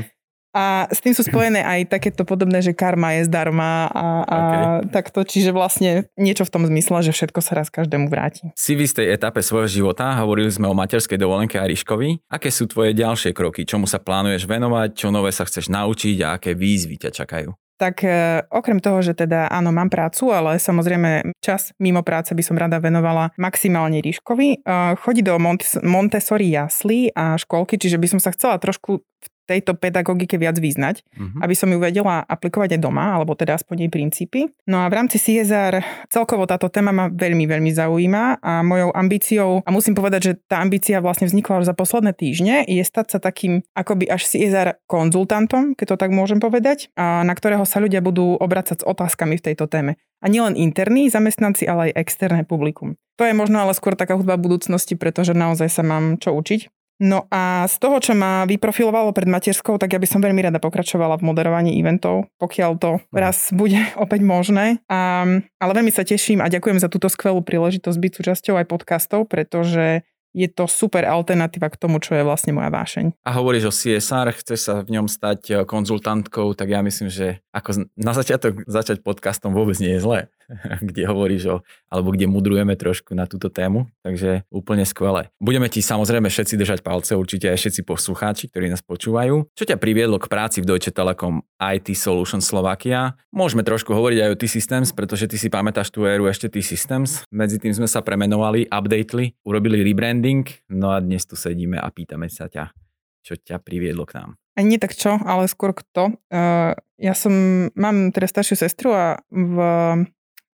A 0.52 0.88
s 0.92 1.00
tým 1.00 1.16
sú 1.16 1.24
spojené 1.24 1.64
aj 1.64 1.88
takéto 1.88 2.28
podobné, 2.28 2.60
že 2.60 2.76
karma 2.76 3.16
je 3.20 3.32
zdarma 3.32 3.88
a, 3.88 4.06
a 4.28 4.36
okay. 4.36 4.64
takto, 4.92 5.24
čiže 5.24 5.56
vlastne 5.56 6.12
niečo 6.20 6.44
v 6.44 6.54
tom 6.54 6.64
zmysle, 6.68 7.08
že 7.08 7.16
všetko 7.16 7.40
sa 7.40 7.56
raz 7.56 7.72
každému 7.72 8.12
vráti. 8.12 8.52
Si 8.60 8.76
v 8.76 8.84
istej 8.84 9.16
etape 9.16 9.40
svojho 9.40 9.72
života, 9.72 10.12
hovorili 10.20 10.52
sme 10.52 10.68
o 10.68 10.76
materskej 10.76 11.16
dovolenke 11.16 11.56
a 11.56 11.64
Ríškovi. 11.64 12.28
Aké 12.28 12.52
sú 12.52 12.68
tvoje 12.68 12.92
ďalšie 12.92 13.32
kroky? 13.32 13.64
Čomu 13.64 13.88
sa 13.88 14.04
plánuješ 14.04 14.44
venovať? 14.44 14.92
Čo 14.92 15.08
nové 15.10 15.32
sa 15.32 15.48
chceš 15.48 15.72
naučiť 15.72 16.18
a 16.28 16.36
aké 16.36 16.52
výzvy 16.52 17.00
ťa 17.00 17.12
čakajú? 17.16 17.56
tak 17.82 18.06
e, 18.06 18.46
okrem 18.54 18.78
toho, 18.78 19.02
že 19.02 19.18
teda 19.18 19.50
áno, 19.50 19.74
mám 19.74 19.90
prácu, 19.90 20.30
ale 20.30 20.62
samozrejme 20.62 21.34
čas 21.42 21.74
mimo 21.82 22.06
práce 22.06 22.38
by 22.38 22.44
som 22.46 22.54
rada 22.54 22.78
venovala 22.78 23.34
maximálne 23.42 24.06
Ríškovi. 24.06 24.62
E, 24.62 24.78
chodí 25.02 25.26
do 25.26 25.34
Montessori 25.82 26.54
jasly 26.54 27.10
a 27.18 27.42
školky, 27.42 27.82
čiže 27.82 27.98
by 27.98 28.08
som 28.14 28.20
sa 28.22 28.30
chcela 28.38 28.62
trošku 28.62 29.02
tejto 29.46 29.76
pedagogike 29.76 30.38
viac 30.38 30.58
vyznať, 30.58 31.04
uh-huh. 31.04 31.44
aby 31.44 31.54
som 31.58 31.70
ju 31.72 31.78
vedela 31.82 32.24
aplikovať 32.26 32.78
aj 32.78 32.82
doma, 32.82 33.18
alebo 33.18 33.34
teda 33.34 33.58
aspoň 33.58 33.88
jej 33.88 33.92
princípy. 33.92 34.40
No 34.70 34.84
a 34.84 34.90
v 34.90 34.98
rámci 34.98 35.18
CSR 35.20 35.82
celkovo 36.08 36.46
táto 36.48 36.72
téma 36.72 36.94
ma 36.94 37.06
veľmi, 37.12 37.46
veľmi 37.50 37.72
zaujíma 37.74 38.40
a 38.42 38.62
mojou 38.62 38.90
ambíciou, 38.94 39.66
a 39.66 39.70
musím 39.70 39.98
povedať, 39.98 40.22
že 40.22 40.34
tá 40.48 40.64
ambícia 40.64 41.04
vlastne 41.04 41.28
vznikla 41.28 41.62
už 41.64 41.70
za 41.70 41.76
posledné 41.76 42.12
týždne, 42.16 42.64
je 42.66 42.84
stať 42.84 43.18
sa 43.18 43.20
takým 43.20 43.66
akoby 43.74 44.08
až 44.08 44.26
CSR 44.28 44.82
konzultantom, 44.86 45.74
keď 45.76 45.96
to 45.96 45.98
tak 45.98 46.12
môžem 46.14 46.40
povedať, 46.40 46.94
a 46.96 47.22
na 47.22 47.34
ktorého 47.36 47.66
sa 47.68 47.82
ľudia 47.82 48.00
budú 48.00 48.38
obracať 48.38 48.82
s 48.82 48.88
otázkami 48.88 49.38
v 49.38 49.46
tejto 49.52 49.68
téme. 49.68 50.00
A 50.22 50.30
nielen 50.30 50.54
interní 50.54 51.10
zamestnanci, 51.10 51.66
ale 51.66 51.90
aj 51.90 52.06
externé 52.06 52.46
publikum. 52.46 52.94
To 53.18 53.26
je 53.26 53.38
možno 53.38 53.62
ale 53.62 53.78
skôr 53.78 53.98
taká 53.98 54.18
hudba 54.18 54.38
budúcnosti, 54.38 54.98
pretože 54.98 55.34
naozaj 55.38 55.70
sa 55.70 55.84
mám 55.86 56.18
čo 56.18 56.34
učiť. 56.34 56.81
No 57.02 57.26
a 57.34 57.66
z 57.66 57.82
toho, 57.82 57.98
čo 57.98 58.14
ma 58.14 58.46
vyprofilovalo 58.46 59.10
pred 59.10 59.26
materskou, 59.26 59.82
tak 59.82 59.98
ja 59.98 59.98
by 59.98 60.06
som 60.06 60.22
veľmi 60.22 60.38
rada 60.46 60.62
pokračovala 60.62 61.18
v 61.18 61.26
moderovaní 61.26 61.74
eventov, 61.82 62.30
pokiaľ 62.38 62.72
to 62.78 62.92
mhm. 63.02 63.18
raz 63.18 63.50
bude 63.50 63.82
opäť 64.06 64.22
možné. 64.22 64.86
A, 64.86 65.26
ale 65.58 65.72
veľmi 65.74 65.90
sa 65.90 66.06
teším 66.06 66.46
a 66.46 66.52
ďakujem 66.54 66.78
za 66.78 66.94
túto 66.94 67.10
skvelú 67.10 67.42
príležitosť 67.42 67.98
byť 67.98 68.12
súčasťou 68.22 68.54
aj 68.62 68.66
podcastov, 68.70 69.26
pretože 69.26 70.06
je 70.32 70.48
to 70.48 70.66
super 70.68 71.04
alternatíva 71.04 71.68
k 71.68 71.80
tomu, 71.80 72.00
čo 72.00 72.16
je 72.16 72.24
vlastne 72.24 72.56
moja 72.56 72.72
vášeň. 72.72 73.16
A 73.28 73.32
hovoríš 73.36 73.68
o 73.68 73.74
CSR, 73.74 74.32
chceš 74.40 74.60
sa 74.68 74.74
v 74.80 75.00
ňom 75.00 75.08
stať 75.12 75.40
e, 75.48 75.54
konzultantkou, 75.68 76.56
tak 76.56 76.72
ja 76.72 76.80
myslím, 76.80 77.12
že 77.12 77.44
ako 77.52 77.88
na 78.00 78.16
začiatok 78.16 78.64
začať 78.64 79.04
podcastom 79.04 79.52
vôbec 79.52 79.76
nie 79.84 80.00
je 80.00 80.04
zlé, 80.04 80.20
kde 80.88 81.04
hovoríš 81.08 81.44
o, 81.52 81.56
alebo 81.92 82.16
kde 82.16 82.32
mudrujeme 82.32 82.80
trošku 82.80 83.12
na 83.12 83.28
túto 83.28 83.52
tému, 83.52 83.92
takže 84.08 84.48
úplne 84.48 84.88
skvelé. 84.88 85.28
Budeme 85.44 85.68
ti 85.68 85.84
samozrejme 85.84 86.32
všetci 86.32 86.56
držať 86.56 86.80
palce, 86.80 87.20
určite 87.20 87.52
aj 87.52 87.60
všetci 87.60 87.82
poslucháči, 87.84 88.48
ktorí 88.48 88.72
nás 88.72 88.84
počúvajú. 88.84 89.52
Čo 89.52 89.64
ťa 89.68 89.78
priviedlo 89.78 90.16
k 90.16 90.32
práci 90.32 90.64
v 90.64 90.70
Deutsche 90.72 90.96
Telekom 90.96 91.44
IT 91.62 91.94
Solution 91.94 92.42
Slovakia? 92.42 93.14
Môžeme 93.30 93.62
trošku 93.62 93.94
hovoriť 93.94 94.18
aj 94.26 94.30
o 94.34 94.40
T-Systems, 94.42 94.90
pretože 94.98 95.30
ty 95.30 95.38
si 95.38 95.54
pamätáš 95.54 95.94
tú 95.94 96.10
éru 96.10 96.26
ešte 96.26 96.50
T-Systems. 96.50 97.30
Medzi 97.30 97.62
tým 97.62 97.78
sme 97.78 97.86
sa 97.86 98.02
premenovali, 98.02 98.66
updateli, 98.66 99.38
urobili 99.46 99.86
rebrand 99.86 100.22
branding, 100.22 100.44
no 100.74 100.90
a 100.90 100.98
dnes 100.98 101.24
tu 101.30 101.38
sedíme 101.38 101.78
a 101.78 101.88
pýtame 101.94 102.26
sa 102.28 102.50
ťa, 102.50 102.74
čo 103.22 103.38
ťa 103.38 103.62
priviedlo 103.62 104.10
k 104.10 104.18
nám. 104.18 104.30
Ani 104.58 104.76
nie 104.76 104.80
tak 104.82 104.98
čo, 104.98 105.16
ale 105.22 105.46
skôr 105.46 105.72
kto. 105.72 106.18
Uh, 106.34 106.74
ja 107.00 107.14
som, 107.14 107.32
mám 107.78 108.10
teda 108.12 108.28
staršiu 108.28 108.58
sestru 108.58 108.92
a 108.92 109.22
v 109.30 109.56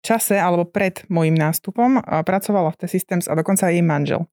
čase 0.07 0.39
alebo 0.39 0.69
pred 0.69 1.03
môjim 1.11 1.35
nástupom 1.35 1.99
pracovala 2.23 2.71
v 2.71 2.87
T-Systems 2.87 3.27
a 3.27 3.35
dokonca 3.35 3.67
jej 3.67 3.83
manžel. 3.83 4.31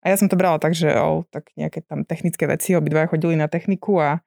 A 0.00 0.08
ja 0.08 0.16
som 0.16 0.32
to 0.32 0.40
brala 0.40 0.56
tak, 0.56 0.72
že 0.72 0.96
oh, 0.96 1.28
tak 1.28 1.52
nejaké 1.60 1.84
tam 1.84 2.08
technické 2.08 2.48
veci, 2.48 2.72
obidvaja 2.72 3.12
chodili 3.12 3.36
na 3.36 3.52
techniku 3.52 4.00
a 4.00 4.24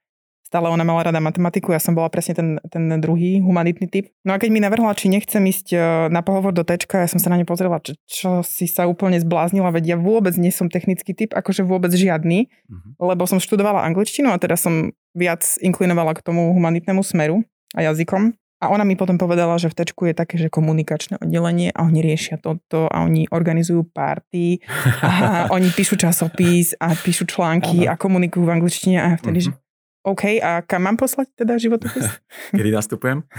stále 0.53 0.69
ona 0.69 0.85
mala 0.85 1.09
rada 1.09 1.17
matematiku, 1.17 1.73
ja 1.73 1.81
som 1.81 1.97
bola 1.97 2.13
presne 2.13 2.37
ten, 2.37 2.61
ten 2.69 2.85
druhý 3.01 3.41
humanitný 3.41 3.89
typ. 3.89 4.13
No 4.21 4.37
a 4.37 4.37
keď 4.37 4.53
mi 4.53 4.61
navrhla, 4.61 4.93
či 4.93 5.09
nechcem 5.09 5.41
ísť 5.49 5.67
e, 5.73 5.77
na 6.13 6.21
pohovor 6.21 6.53
do 6.53 6.61
tečka, 6.61 7.01
ja 7.01 7.09
som 7.09 7.17
sa 7.17 7.33
na 7.33 7.41
ne 7.41 7.45
pozrela, 7.49 7.81
čo, 7.81 7.97
čo 8.05 8.45
si 8.45 8.69
sa 8.69 8.85
úplne 8.85 9.17
zbláznila, 9.17 9.73
veď 9.73 9.83
ja 9.89 9.97
vôbec 9.97 10.37
nie 10.37 10.53
som 10.53 10.69
technický 10.69 11.17
typ, 11.17 11.33
akože 11.33 11.65
vôbec 11.65 11.89
žiadny, 11.89 12.53
uh-huh. 12.69 13.01
lebo 13.01 13.25
som 13.25 13.41
študovala 13.41 13.81
angličtinu 13.81 14.29
a 14.29 14.37
teda 14.37 14.53
som 14.53 14.93
viac 15.17 15.41
inklinovala 15.57 16.13
k 16.13 16.21
tomu 16.21 16.53
humanitnému 16.53 17.01
smeru 17.01 17.41
a 17.73 17.89
jazykom. 17.89 18.37
A 18.61 18.71
ona 18.71 18.87
mi 18.87 18.95
potom 18.95 19.19
povedala, 19.19 19.59
že 19.59 19.67
v 19.67 19.75
Tečku 19.75 20.07
je 20.07 20.15
také, 20.15 20.39
že 20.39 20.47
komunikačné 20.47 21.19
oddelenie 21.19 21.75
a 21.75 21.83
oni 21.83 21.99
riešia 21.99 22.39
toto 22.39 22.87
a 22.87 23.03
oni 23.03 23.27
organizujú 23.27 23.83
party 23.91 24.63
a 25.03 25.11
oni 25.55 25.67
píšu 25.67 25.99
časopis 25.99 26.71
a 26.79 26.95
píšu 26.95 27.27
články 27.27 27.89
a 27.89 27.99
komunikujú 27.99 28.47
v 28.47 28.53
angličtine 28.55 29.03
a 29.03 29.19
vtedy, 29.19 29.43
uh-huh. 29.43 29.57
že 29.57 29.62
OK, 30.03 30.35
a 30.43 30.59
kam 30.67 30.83
mám 30.83 30.99
poslať 30.99 31.31
teda 31.31 31.55
životopis? 31.55 32.03
Kedy 32.59 32.75
nastupujem? 32.75 33.23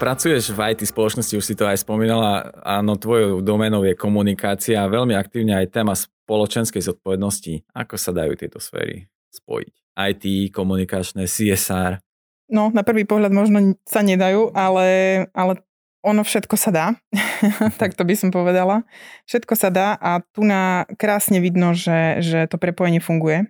Pracuješ 0.00 0.54
v 0.54 0.72
IT 0.72 0.86
spoločnosti, 0.86 1.34
už 1.34 1.44
si 1.44 1.58
to 1.58 1.66
aj 1.66 1.82
spomínala, 1.82 2.48
áno, 2.64 2.96
tvojou 2.96 3.42
domenou 3.44 3.84
je 3.84 3.92
komunikácia 3.98 4.80
a 4.80 4.88
veľmi 4.88 5.12
aktívne 5.12 5.60
aj 5.60 5.76
téma 5.76 5.92
spoločenskej 5.92 6.80
zodpovednosti. 6.80 7.68
Ako 7.74 8.00
sa 8.00 8.14
dajú 8.14 8.32
tieto 8.38 8.62
sféry 8.62 9.10
spojiť? 9.34 9.74
IT, 10.00 10.54
komunikačné, 10.54 11.28
CSR? 11.28 12.00
No, 12.48 12.72
na 12.72 12.80
prvý 12.80 13.04
pohľad 13.04 13.34
možno 13.34 13.76
sa 13.84 14.00
nedajú, 14.00 14.54
ale, 14.56 14.88
ale 15.36 15.60
ono 16.00 16.24
všetko 16.24 16.56
sa 16.56 16.70
dá, 16.72 16.86
tak 17.80 17.92
to 17.96 18.02
by 18.04 18.14
som 18.16 18.32
povedala. 18.32 18.88
Všetko 19.28 19.54
sa 19.56 19.68
dá 19.68 19.88
a 20.00 20.24
tu 20.24 20.44
na 20.44 20.88
krásne 20.96 21.40
vidno, 21.40 21.76
že, 21.76 22.24
že 22.24 22.48
to 22.48 22.56
prepojenie 22.56 23.00
funguje, 23.00 23.48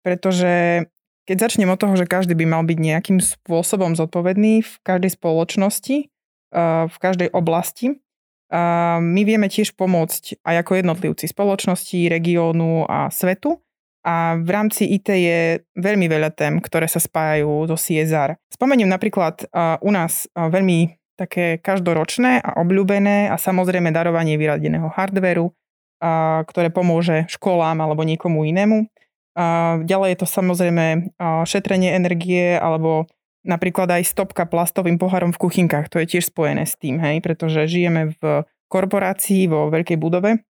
pretože 0.00 0.84
keď 1.30 1.36
začnem 1.46 1.70
od 1.70 1.78
toho, 1.78 1.94
že 1.94 2.10
každý 2.10 2.34
by 2.34 2.42
mal 2.42 2.62
byť 2.66 2.78
nejakým 2.80 3.18
spôsobom 3.22 3.94
zodpovedný 3.94 4.66
v 4.66 4.72
každej 4.82 5.14
spoločnosti, 5.14 5.96
eh, 6.08 6.84
v 6.90 6.96
každej 6.98 7.30
oblasti, 7.30 7.94
eh, 7.94 8.98
my 8.98 9.22
vieme 9.22 9.46
tiež 9.46 9.78
pomôcť 9.78 10.42
aj 10.42 10.54
ako 10.66 10.72
jednotlivci 10.82 11.30
spoločnosti, 11.30 12.10
regiónu 12.10 12.82
a 12.90 13.14
svetu. 13.14 13.62
A 14.00 14.40
v 14.40 14.48
rámci 14.48 14.88
IT 14.96 15.12
je 15.12 15.60
veľmi 15.76 16.08
veľa 16.08 16.32
tém, 16.32 16.56
ktoré 16.56 16.88
sa 16.88 16.96
spájajú 16.96 17.68
do 17.68 17.76
CSR. 17.76 18.40
Spomeniem 18.48 18.88
napríklad 18.88 19.44
eh, 19.44 19.76
u 19.84 19.90
nás 19.92 20.26
veľmi 20.34 20.99
také 21.20 21.60
každoročné 21.60 22.40
a 22.40 22.56
obľúbené 22.64 23.28
a 23.28 23.36
samozrejme 23.36 23.92
darovanie 23.92 24.40
vyradeného 24.40 24.88
hardveru, 24.88 25.52
a, 26.00 26.40
ktoré 26.48 26.72
pomôže 26.72 27.28
školám 27.28 27.76
alebo 27.84 28.00
niekomu 28.08 28.48
inému. 28.48 28.88
A 29.36 29.78
ďalej 29.84 30.16
je 30.16 30.18
to 30.18 30.26
samozrejme 30.26 31.14
šetrenie 31.46 31.94
energie 31.94 32.58
alebo 32.58 33.06
napríklad 33.46 33.88
aj 34.00 34.10
stopka 34.10 34.42
plastovým 34.44 34.98
pohárom 34.98 35.30
v 35.30 35.40
kuchynkách. 35.46 35.86
To 35.92 36.02
je 36.02 36.18
tiež 36.18 36.28
spojené 36.34 36.66
s 36.66 36.74
tým, 36.74 36.98
hej, 36.98 37.22
pretože 37.22 37.70
žijeme 37.70 38.16
v 38.18 38.44
korporácii 38.68 39.46
vo 39.46 39.70
veľkej 39.70 39.96
budove. 40.02 40.42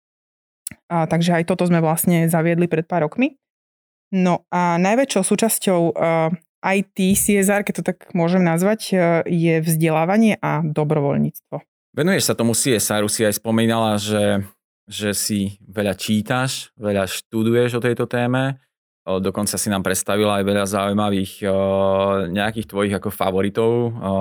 A, 0.89 1.05
takže 1.07 1.43
aj 1.43 1.51
toto 1.51 1.69
sme 1.69 1.85
vlastne 1.85 2.31
zaviedli 2.31 2.71
pred 2.71 2.89
pár 2.89 3.05
rokmi. 3.07 3.37
No 4.11 4.49
a 4.51 4.81
najväčšou 4.81 5.23
súčasťou 5.23 5.81
IT 6.61 6.97
CSR, 7.17 7.65
keď 7.65 7.75
to 7.81 7.85
tak 7.85 8.13
môžem 8.13 8.45
nazvať, 8.45 8.81
e, 8.93 8.95
je 9.27 9.55
vzdelávanie 9.65 10.37
a 10.41 10.61
dobrovoľníctvo. 10.61 11.61
Venuješ 11.97 12.31
sa 12.31 12.39
tomu 12.39 12.55
CSR, 12.55 13.03
si 13.11 13.27
aj 13.27 13.41
spomínala, 13.41 13.99
že, 13.99 14.47
že 14.87 15.11
si 15.17 15.59
veľa 15.67 15.99
čítaš, 15.99 16.71
veľa 16.79 17.11
študuješ 17.11 17.81
o 17.81 17.85
tejto 17.85 18.07
téme, 18.07 18.63
dokonca 19.19 19.59
si 19.59 19.67
nám 19.67 19.83
predstavila 19.83 20.39
aj 20.39 20.45
veľa 20.47 20.65
zaujímavých 20.71 21.33
nejakých 22.31 22.67
tvojich 22.71 22.95
ako 22.95 23.11
favoritov, 23.11 23.71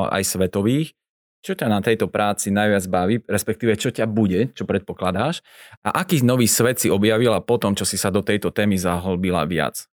aj 0.09 0.23
svetových. 0.25 0.97
Čo 1.39 1.55
ťa 1.55 1.71
na 1.71 1.79
tejto 1.79 2.11
práci 2.11 2.51
najviac 2.51 2.83
baví, 2.91 3.15
respektíve 3.23 3.77
čo 3.79 3.95
ťa 3.95 4.09
bude, 4.09 4.51
čo 4.51 4.67
predpokladáš 4.67 5.39
a 5.87 6.03
aký 6.03 6.19
nový 6.19 6.51
svet 6.51 6.83
si 6.83 6.91
objavila 6.91 7.39
po 7.39 7.55
tom, 7.55 7.79
čo 7.79 7.87
si 7.87 7.95
sa 7.95 8.11
do 8.11 8.19
tejto 8.19 8.51
témy 8.51 8.75
zahlbila 8.75 9.47
viac? 9.47 9.87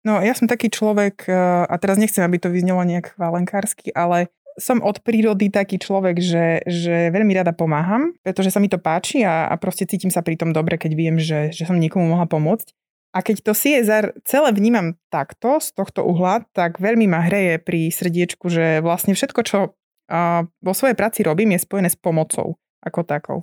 No 0.00 0.20
ja 0.24 0.32
som 0.32 0.48
taký 0.48 0.72
človek, 0.72 1.28
e, 1.28 1.34
a 1.68 1.74
teraz 1.76 2.00
nechcem, 2.00 2.24
aby 2.24 2.40
to 2.40 2.48
vyznelo 2.48 2.80
nejak 2.88 3.16
chválenkársky, 3.16 3.92
ale 3.92 4.32
som 4.56 4.80
od 4.84 5.00
prírody 5.04 5.52
taký 5.52 5.80
človek, 5.80 6.20
že, 6.20 6.64
že 6.64 7.12
veľmi 7.12 7.32
rada 7.36 7.52
pomáham, 7.52 8.12
pretože 8.24 8.52
sa 8.52 8.60
mi 8.60 8.68
to 8.68 8.80
páči 8.80 9.24
a, 9.24 9.48
a 9.48 9.54
proste 9.60 9.88
cítim 9.88 10.12
sa 10.12 10.24
pri 10.24 10.36
tom 10.36 10.52
dobre, 10.52 10.76
keď 10.76 10.92
viem, 10.96 11.16
že, 11.20 11.52
že 11.52 11.68
som 11.68 11.78
niekomu 11.78 12.16
mohla 12.16 12.28
pomôcť. 12.28 12.72
A 13.10 13.26
keď 13.26 13.42
to 13.42 13.52
CSR 13.58 14.14
celé 14.22 14.54
vnímam 14.54 14.94
takto, 15.10 15.58
z 15.58 15.74
tohto 15.74 16.06
uhla, 16.06 16.46
tak 16.54 16.78
veľmi 16.78 17.10
ma 17.10 17.26
hreje 17.26 17.58
pri 17.58 17.90
srdiečku, 17.90 18.46
že 18.46 18.78
vlastne 18.86 19.18
všetko, 19.18 19.40
čo 19.42 19.58
uh, 19.74 20.46
vo 20.46 20.72
svojej 20.72 20.94
práci 20.94 21.26
robím, 21.26 21.58
je 21.58 21.66
spojené 21.66 21.90
s 21.90 21.98
pomocou 21.98 22.54
ako 22.86 23.02
takou. 23.02 23.38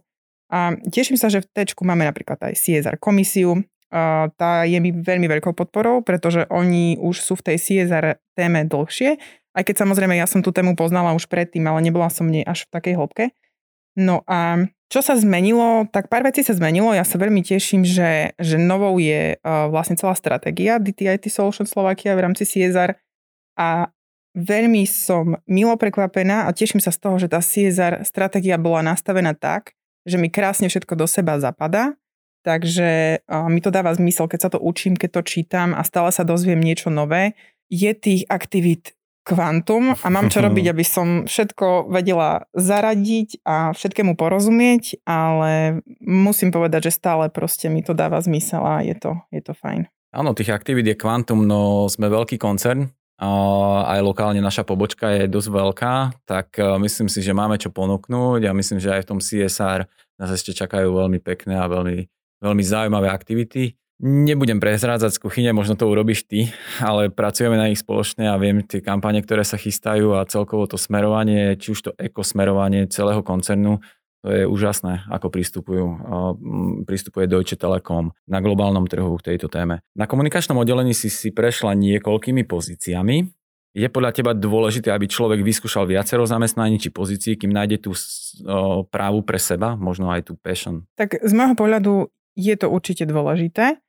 A 0.47 0.79
teším 0.87 1.19
sa, 1.19 1.27
že 1.27 1.43
v 1.43 1.51
Tečku 1.51 1.83
máme 1.83 2.07
napríklad 2.07 2.39
aj 2.39 2.55
CSR 2.55 2.95
komisiu, 2.95 3.59
tá 4.35 4.67
je 4.67 4.79
mi 4.83 4.91
veľmi 4.91 5.31
veľkou 5.31 5.55
podporou, 5.55 6.03
pretože 6.03 6.43
oni 6.51 6.99
už 6.99 7.23
sú 7.23 7.39
v 7.39 7.53
tej 7.53 7.57
CSR 7.57 8.19
téme 8.35 8.67
dlhšie, 8.67 9.15
aj 9.57 9.63
keď 9.65 9.75
samozrejme 9.87 10.13
ja 10.13 10.29
som 10.29 10.45
tú 10.45 10.53
tému 10.53 10.77
poznala 10.77 11.17
už 11.17 11.25
predtým, 11.25 11.65
ale 11.65 11.81
nebola 11.81 12.13
som 12.13 12.29
nej 12.29 12.45
až 12.45 12.69
v 12.69 12.73
takej 12.77 12.93
hĺbke. 12.93 13.25
No 13.97 14.21
a 14.29 14.69
čo 14.87 15.01
sa 15.01 15.17
zmenilo, 15.17 15.89
tak 15.89 16.07
pár 16.07 16.23
vecí 16.23 16.45
sa 16.45 16.53
zmenilo. 16.53 16.93
Ja 16.93 17.01
sa 17.01 17.17
veľmi 17.17 17.41
teším, 17.41 17.81
že, 17.81 18.37
že 18.37 18.55
novou 18.61 19.01
je 19.01 19.35
uh, 19.35 19.67
vlastne 19.67 19.97
celá 19.97 20.13
stratégia 20.13 20.77
DTIT 20.77 21.27
Solution 21.33 21.65
Slovakia 21.65 22.13
v 22.13 22.23
rámci 22.23 22.45
CSR 22.45 22.95
a 23.57 23.89
veľmi 24.37 24.85
som 24.85 25.41
milo 25.49 25.73
prekvapená 25.75 26.45
a 26.45 26.53
teším 26.53 26.77
sa 26.77 26.93
z 26.93 27.01
toho, 27.01 27.17
že 27.17 27.27
tá 27.27 27.41
CSR 27.41 28.05
stratégia 28.05 28.61
bola 28.61 28.85
nastavená 28.85 29.33
tak, 29.33 29.73
že 30.05 30.21
mi 30.21 30.29
krásne 30.29 30.69
všetko 30.69 30.93
do 30.93 31.09
seba 31.09 31.41
zapadá 31.41 31.97
Takže 32.47 33.19
mi 33.51 33.59
to 33.59 33.75
dáva 33.75 33.91
zmysel, 33.91 34.31
keď 34.31 34.39
sa 34.39 34.49
to 34.55 34.63
učím, 34.63 34.95
keď 34.95 35.19
to 35.19 35.21
čítam 35.27 35.75
a 35.75 35.83
stále 35.83 36.15
sa 36.15 36.23
dozviem 36.23 36.63
niečo 36.63 36.87
nové. 36.87 37.35
Je 37.67 37.91
tých 37.91 38.23
aktivít 38.31 38.95
kvantum 39.27 39.99
a 39.99 40.07
mám 40.07 40.31
čo 40.31 40.39
robiť, 40.47 40.71
aby 40.71 40.85
som 40.87 41.27
všetko 41.27 41.91
vedela 41.91 42.47
zaradiť 42.55 43.43
a 43.43 43.75
všetkému 43.75 44.15
porozumieť, 44.15 45.03
ale 45.03 45.83
musím 45.99 46.55
povedať, 46.55 46.87
že 46.87 47.03
stále 47.03 47.27
proste 47.27 47.67
mi 47.67 47.83
to 47.83 47.91
dáva 47.91 48.23
zmysel 48.23 48.63
a 48.63 48.79
je 48.79 48.95
to, 48.95 49.19
je 49.35 49.43
to 49.43 49.51
fajn. 49.51 49.91
Áno, 50.15 50.31
tých 50.31 50.55
aktivít 50.55 50.87
je 50.87 50.95
kvantum, 50.95 51.43
no 51.43 51.91
sme 51.91 52.07
veľký 52.07 52.39
koncern, 52.39 52.87
aj 53.19 53.99
lokálne 53.99 54.39
naša 54.39 54.63
pobočka 54.63 55.09
je 55.19 55.27
dosť 55.27 55.49
veľká, 55.49 55.95
tak 56.29 56.53
e, 56.61 56.77
myslím 56.85 57.09
si, 57.09 57.25
že 57.25 57.33
máme 57.33 57.57
čo 57.57 57.73
ponúknuť 57.73 58.45
a 58.45 58.53
myslím, 58.53 58.77
že 58.77 58.93
aj 58.93 59.01
v 59.03 59.09
tom 59.09 59.19
CSR 59.19 59.89
nás 60.21 60.29
ešte 60.29 60.53
čakajú 60.53 60.93
veľmi 60.93 61.17
pekné 61.17 61.57
a 61.57 61.65
veľmi 61.65 62.05
veľmi 62.43 62.63
zaujímavé 62.63 63.09
aktivity. 63.09 63.77
Nebudem 63.97 64.61
prezrádzať 64.61 65.17
z 65.17 65.21
kuchyne, 65.25 65.51
možno 65.57 65.73
to 65.73 65.89
urobíš 65.89 66.29
ty, 66.29 66.53
ale 66.77 67.09
pracujeme 67.09 67.57
na 67.57 67.65
nich 67.65 67.81
spoločne 67.81 68.29
a 68.29 68.37
viem 68.37 68.61
tie 68.61 68.77
kampane, 68.77 69.25
ktoré 69.25 69.41
sa 69.41 69.57
chystajú 69.57 70.13
a 70.13 70.27
celkovo 70.29 70.69
to 70.69 70.77
smerovanie, 70.77 71.57
či 71.57 71.73
už 71.73 71.79
to 71.81 71.91
ekosmerovanie 71.97 72.85
celého 72.93 73.25
koncernu, 73.25 73.81
to 74.21 74.29
je 74.33 74.43
úžasné, 74.45 75.07
ako 75.09 75.33
pristupujú, 75.33 75.85
pristupuje 76.85 77.25
Deutsche 77.25 77.57
Telekom 77.57 78.13
na 78.29 78.37
globálnom 78.37 78.85
trhu 78.85 79.17
k 79.17 79.33
tejto 79.33 79.49
téme. 79.49 79.81
Na 79.97 80.05
komunikačnom 80.05 80.61
oddelení 80.61 80.93
si 80.93 81.09
si 81.09 81.33
prešla 81.33 81.73
niekoľkými 81.73 82.45
pozíciami. 82.45 83.25
Je 83.77 83.85
podľa 83.93 84.09
teba 84.13 84.33
dôležité, 84.33 84.89
aby 84.89 85.05
človek 85.05 85.45
vyskúšal 85.45 85.85
viacero 85.85 86.25
zamestnaní 86.25 86.81
či 86.81 86.89
pozícií, 86.89 87.37
kým 87.37 87.53
nájde 87.53 87.77
tú 87.85 87.93
právu 88.89 89.21
pre 89.21 89.37
seba, 89.37 89.77
možno 89.77 90.09
aj 90.09 90.29
tú 90.29 90.33
passion? 90.33 90.89
Tak 90.97 91.21
z 91.21 91.33
môjho 91.37 91.53
pohľadu 91.53 92.09
je 92.37 92.53
to 92.53 92.69
určite 92.69 93.09
dôležité, 93.09 93.81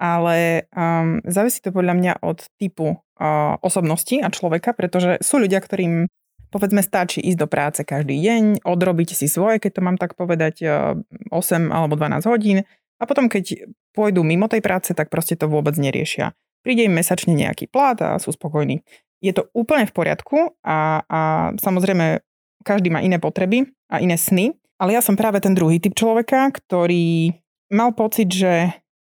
ale 0.00 0.70
um, 0.72 1.18
závisí 1.26 1.60
to 1.60 1.74
podľa 1.74 1.94
mňa 1.98 2.12
od 2.22 2.46
typu 2.56 2.96
uh, 2.96 3.58
osobnosti 3.60 4.16
a 4.22 4.32
človeka, 4.32 4.72
pretože 4.72 5.20
sú 5.20 5.42
ľudia, 5.42 5.60
ktorým 5.60 6.08
povedzme 6.48 6.80
stačí 6.80 7.20
ísť 7.20 7.38
do 7.38 7.48
práce 7.50 7.80
každý 7.84 8.16
deň, 8.16 8.64
odrobiť 8.64 9.12
si 9.12 9.26
svoje, 9.28 9.60
keď 9.60 9.70
to 9.76 9.84
mám 9.84 9.98
tak 10.00 10.16
povedať, 10.16 10.54
uh, 10.64 10.96
8 11.28 11.68
alebo 11.68 11.98
12 11.98 12.30
hodín 12.30 12.64
a 12.96 13.02
potom 13.04 13.28
keď 13.28 13.68
pôjdu 13.92 14.22
mimo 14.22 14.46
tej 14.46 14.62
práce, 14.62 14.94
tak 14.94 15.10
proste 15.12 15.34
to 15.34 15.50
vôbec 15.50 15.74
neriešia. 15.74 16.32
Príde 16.64 16.86
im 16.88 16.96
mesačne 16.96 17.32
nejaký 17.32 17.68
plat 17.68 17.96
a 18.00 18.20
sú 18.20 18.32
spokojní. 18.32 18.80
Je 19.20 19.32
to 19.36 19.48
úplne 19.52 19.84
v 19.84 19.92
poriadku 19.92 20.56
a, 20.64 21.04
a 21.04 21.20
samozrejme 21.60 22.24
každý 22.64 22.92
má 22.92 23.00
iné 23.00 23.16
potreby 23.16 23.68
a 23.88 24.00
iné 24.00 24.16
sny, 24.16 24.52
ale 24.80 24.96
ja 24.96 25.04
som 25.04 25.16
práve 25.16 25.40
ten 25.44 25.52
druhý 25.52 25.80
typ 25.80 25.92
človeka, 25.92 26.52
ktorý 26.52 27.36
mal 27.70 27.94
pocit, 27.94 28.28
že 28.30 28.74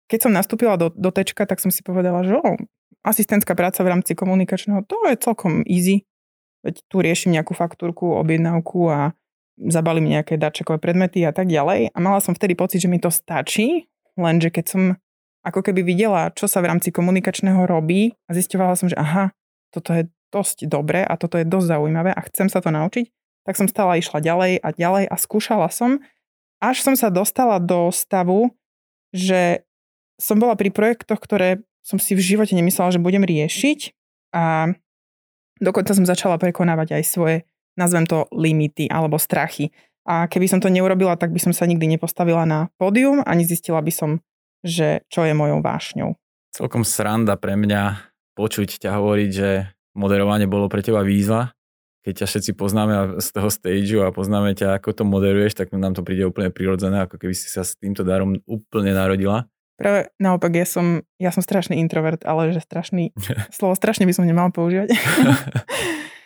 keď 0.08 0.30
som 0.30 0.32
nastúpila 0.34 0.78
do, 0.78 0.94
do 0.94 1.10
tečka, 1.10 1.44
tak 1.50 1.58
som 1.60 1.74
si 1.74 1.82
povedala, 1.82 2.22
že 2.22 2.38
oh, 2.38 2.58
asistentská 3.04 3.58
práca 3.58 3.82
v 3.82 3.92
rámci 3.98 4.14
komunikačného, 4.14 4.86
to 4.86 4.96
je 5.10 5.18
celkom 5.20 5.66
easy. 5.66 6.06
Veď 6.64 6.80
tu 6.88 7.04
riešim 7.04 7.36
nejakú 7.36 7.52
faktúrku, 7.52 8.16
objednávku 8.16 8.88
a 8.88 9.12
zabalím 9.60 10.16
nejaké 10.16 10.40
darčekové 10.40 10.80
predmety 10.80 11.26
a 11.28 11.36
tak 11.36 11.52
ďalej. 11.52 11.92
A 11.92 11.98
mala 12.00 12.24
som 12.24 12.32
vtedy 12.32 12.56
pocit, 12.56 12.80
že 12.80 12.90
mi 12.90 13.04
to 13.04 13.12
stačí, 13.12 13.92
lenže 14.16 14.50
keď 14.50 14.66
som 14.66 14.84
ako 15.44 15.60
keby 15.60 15.84
videla, 15.84 16.32
čo 16.32 16.48
sa 16.48 16.64
v 16.64 16.72
rámci 16.72 16.96
komunikačného 16.96 17.68
robí 17.68 18.16
a 18.32 18.32
zistovala 18.32 18.80
som, 18.80 18.88
že 18.88 18.96
aha, 18.96 19.36
toto 19.76 19.92
je 19.92 20.08
dosť 20.32 20.66
dobré 20.72 21.04
a 21.04 21.20
toto 21.20 21.36
je 21.36 21.46
dosť 21.46 21.78
zaujímavé 21.78 22.16
a 22.16 22.22
chcem 22.32 22.48
sa 22.48 22.64
to 22.64 22.72
naučiť, 22.72 23.12
tak 23.44 23.60
som 23.60 23.68
stále 23.68 24.00
išla 24.00 24.24
ďalej 24.24 24.64
a 24.64 24.68
ďalej 24.72 25.06
a 25.12 25.16
skúšala 25.20 25.68
som 25.68 26.00
až 26.64 26.80
som 26.80 26.96
sa 26.96 27.12
dostala 27.12 27.60
do 27.60 27.92
stavu, 27.92 28.56
že 29.12 29.68
som 30.16 30.40
bola 30.40 30.56
pri 30.56 30.72
projektoch, 30.72 31.20
ktoré 31.20 31.60
som 31.84 32.00
si 32.00 32.16
v 32.16 32.24
živote 32.24 32.56
nemyslela, 32.56 32.96
že 32.96 33.04
budem 33.04 33.28
riešiť 33.28 33.92
a 34.32 34.72
dokonca 35.60 35.92
som 35.92 36.08
začala 36.08 36.40
prekonávať 36.40 36.96
aj 36.96 37.04
svoje, 37.04 37.38
nazvem 37.76 38.08
to, 38.08 38.24
limity 38.32 38.88
alebo 38.88 39.20
strachy. 39.20 39.76
A 40.08 40.32
keby 40.32 40.48
som 40.48 40.60
to 40.64 40.72
neurobila, 40.72 41.20
tak 41.20 41.36
by 41.36 41.40
som 41.44 41.52
sa 41.52 41.68
nikdy 41.68 41.88
nepostavila 41.88 42.48
na 42.48 42.72
pódium 42.80 43.20
ani 43.24 43.44
zistila 43.44 43.84
by 43.84 43.92
som, 43.92 44.12
že 44.64 45.04
čo 45.12 45.28
je 45.28 45.36
mojou 45.36 45.60
vášňou. 45.60 46.16
celkom 46.56 46.88
sranda 46.88 47.36
pre 47.36 47.60
mňa 47.60 48.00
počuť 48.40 48.80
ťa 48.80 48.90
hovoriť, 48.96 49.30
že 49.32 49.50
moderovanie 49.96 50.48
bolo 50.48 50.72
pre 50.72 50.82
teba 50.82 51.04
výzva. 51.04 51.52
Keď 52.04 52.14
ťa 52.24 52.28
všetci 52.28 52.52
poznáme 52.60 53.24
z 53.24 53.28
toho 53.32 53.48
stageu 53.48 54.04
a 54.04 54.12
poznáme 54.12 54.52
ťa, 54.54 54.76
ako 54.76 54.92
to 54.92 55.04
moderuješ, 55.08 55.56
tak 55.56 55.72
nám 55.72 55.96
to 55.96 56.04
príde 56.04 56.28
úplne 56.28 56.52
prirodzené, 56.52 57.08
ako 57.08 57.16
keby 57.16 57.32
si 57.32 57.48
sa 57.48 57.64
s 57.64 57.80
týmto 57.80 58.04
darom 58.04 58.36
úplne 58.44 58.92
narodila. 58.92 59.48
Práve 59.80 60.12
naopak, 60.22 60.54
ja 60.54 60.68
som, 60.68 61.02
ja 61.18 61.34
som 61.34 61.42
strašný 61.42 61.80
introvert, 61.82 62.22
ale 62.28 62.52
že 62.52 62.62
strašný, 62.62 63.16
slovo 63.56 63.74
strašne 63.74 64.04
by 64.04 64.14
som 64.14 64.28
nemal 64.28 64.52
používať. 64.52 64.94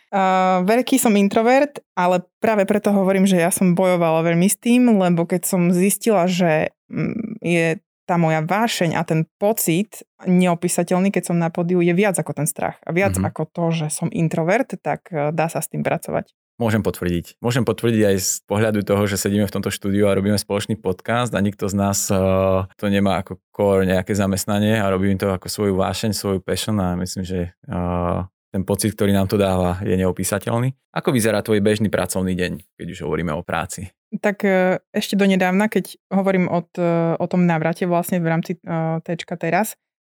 Uh, 0.07 0.63
veľký 0.63 0.95
som 0.95 1.11
introvert, 1.19 1.83
ale 1.91 2.23
práve 2.39 2.63
preto 2.63 2.95
hovorím, 2.95 3.27
že 3.27 3.43
ja 3.43 3.51
som 3.51 3.75
bojovala 3.75 4.23
veľmi 4.23 4.47
s 4.47 4.55
tým, 4.55 4.87
lebo 4.87 5.27
keď 5.27 5.43
som 5.43 5.67
zistila, 5.75 6.31
že 6.31 6.71
mm, 6.87 7.43
je 7.43 7.75
tá 8.07 8.15
moja 8.15 8.39
vášeň 8.39 8.95
a 8.95 9.03
ten 9.03 9.27
pocit 9.35 10.07
neopísateľný, 10.23 11.11
keď 11.11 11.23
som 11.29 11.37
na 11.37 11.51
podiu, 11.51 11.83
je 11.83 11.91
viac 11.91 12.15
ako 12.15 12.31
ten 12.31 12.47
strach. 12.47 12.79
A 12.87 12.95
viac 12.95 13.19
mm-hmm. 13.19 13.27
ako 13.27 13.43
to, 13.51 13.63
že 13.75 13.87
som 13.91 14.07
introvert, 14.09 14.71
tak 14.79 15.11
e, 15.11 15.35
dá 15.35 15.51
sa 15.51 15.59
s 15.59 15.67
tým 15.67 15.83
pracovať. 15.83 16.31
Môžem 16.57 16.81
potvrdiť. 16.81 17.37
Môžem 17.37 17.61
potvrdiť 17.61 18.01
aj 18.01 18.17
z 18.17 18.31
pohľadu 18.49 18.81
toho, 18.81 19.05
že 19.05 19.21
sedíme 19.21 19.45
v 19.45 19.53
tomto 19.53 19.69
štúdiu 19.69 20.09
a 20.09 20.17
robíme 20.17 20.41
spoločný 20.41 20.73
podcast 20.73 21.29
a 21.37 21.43
nikto 21.45 21.69
z 21.69 21.75
nás 21.77 22.09
uh, 22.09 22.65
to 22.81 22.89
nemá 22.89 23.21
ako 23.21 23.37
core 23.53 23.85
nejaké 23.85 24.17
zamestnanie 24.17 24.81
a 24.81 24.89
robím 24.89 25.21
to 25.21 25.29
ako 25.29 25.53
svoju 25.53 25.77
vášeň, 25.77 26.17
svoju 26.17 26.41
passion 26.41 26.81
a 26.81 26.97
myslím, 26.97 27.29
že 27.29 27.53
uh, 27.69 28.25
ten 28.51 28.63
pocit, 28.63 28.95
ktorý 28.95 29.11
nám 29.11 29.27
to 29.27 29.35
dáva, 29.35 29.83
je 29.83 29.95
neopísateľný. 29.99 30.71
Ako 30.95 31.11
vyzerá 31.11 31.43
tvoj 31.43 31.59
bežný 31.59 31.91
pracovný 31.91 32.33
deň, 32.33 32.79
keď 32.79 32.87
už 32.95 32.99
hovoríme 33.03 33.35
o 33.35 33.43
práci? 33.43 33.91
Tak 34.23 34.37
e, 34.47 34.79
ešte 34.95 35.19
donedávna, 35.19 35.67
keď 35.67 35.99
hovorím 36.07 36.47
od, 36.47 36.71
e, 36.79 37.19
o 37.19 37.25
tom 37.27 37.43
návrate 37.43 37.83
vlastne 37.83 38.23
v 38.23 38.27
rámci 38.31 38.51
uh, 38.63 39.03
Tčka 39.03 39.35
teraz, 39.35 39.75